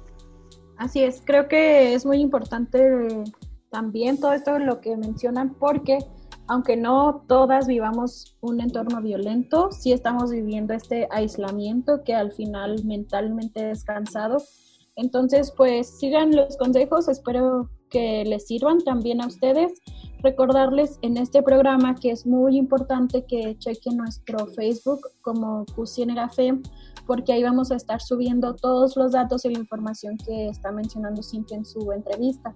[0.77, 2.81] Así es, creo que es muy importante
[3.71, 5.99] también todo esto lo que mencionan porque
[6.47, 12.85] aunque no todas vivamos un entorno violento, sí estamos viviendo este aislamiento que al final
[12.85, 14.39] mentalmente es cansado.
[14.97, 19.81] Entonces, pues sigan los consejos, espero que les sirvan también a ustedes.
[20.23, 26.63] Recordarles en este programa que es muy importante que chequen nuestro Facebook como Cusienega FEM,
[27.07, 31.23] porque ahí vamos a estar subiendo todos los datos y la información que está mencionando
[31.23, 32.55] Cintia en su entrevista.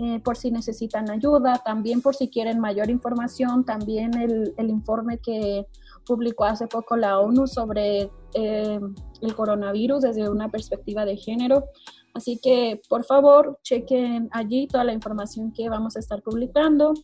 [0.00, 5.66] Eh, por si necesitan ayuda, también por si quieren mayor información, también el, informe que
[6.08, 8.80] publicó hace poco la ONU sobre eh,
[9.20, 11.66] el coronavirus desde una perspectiva de género.
[12.14, 16.94] Así que por favor chequen allí toda la información que vamos a estar publicando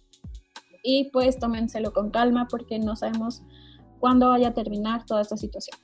[0.83, 3.43] y pues tómenselo con calma porque no sabemos
[4.01, 5.79] cuándo vaya a terminar toda esta situación.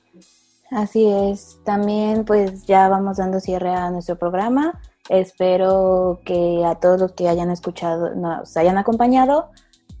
[0.71, 4.79] Así es, también pues ya vamos dando cierre a nuestro programa.
[5.09, 9.49] Espero que a todos los que hayan escuchado, nos hayan acompañado,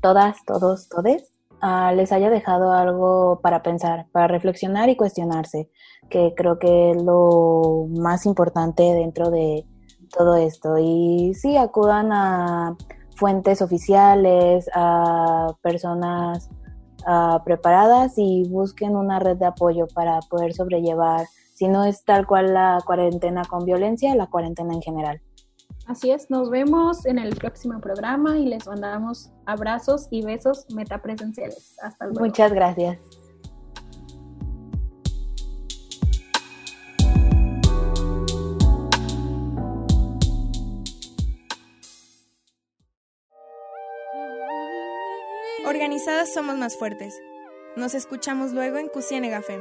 [0.01, 1.30] todas, todos, todes,
[1.61, 5.69] ah, les haya dejado algo para pensar, para reflexionar y cuestionarse,
[6.09, 9.65] que creo que es lo más importante dentro de
[10.15, 10.77] todo esto.
[10.79, 12.75] Y sí, acudan a
[13.15, 16.49] fuentes oficiales, a personas
[17.05, 21.25] ah, preparadas y busquen una red de apoyo para poder sobrellevar
[21.61, 25.21] si no es tal cual la cuarentena con violencia, la cuarentena en general.
[25.91, 31.75] Así es, nos vemos en el próximo programa y les mandamos abrazos y besos metapresenciales.
[31.81, 32.21] Hasta luego.
[32.21, 32.97] Muchas gracias.
[45.67, 47.19] Organizadas somos más fuertes.
[47.75, 49.59] Nos escuchamos luego en Cusienega FEM.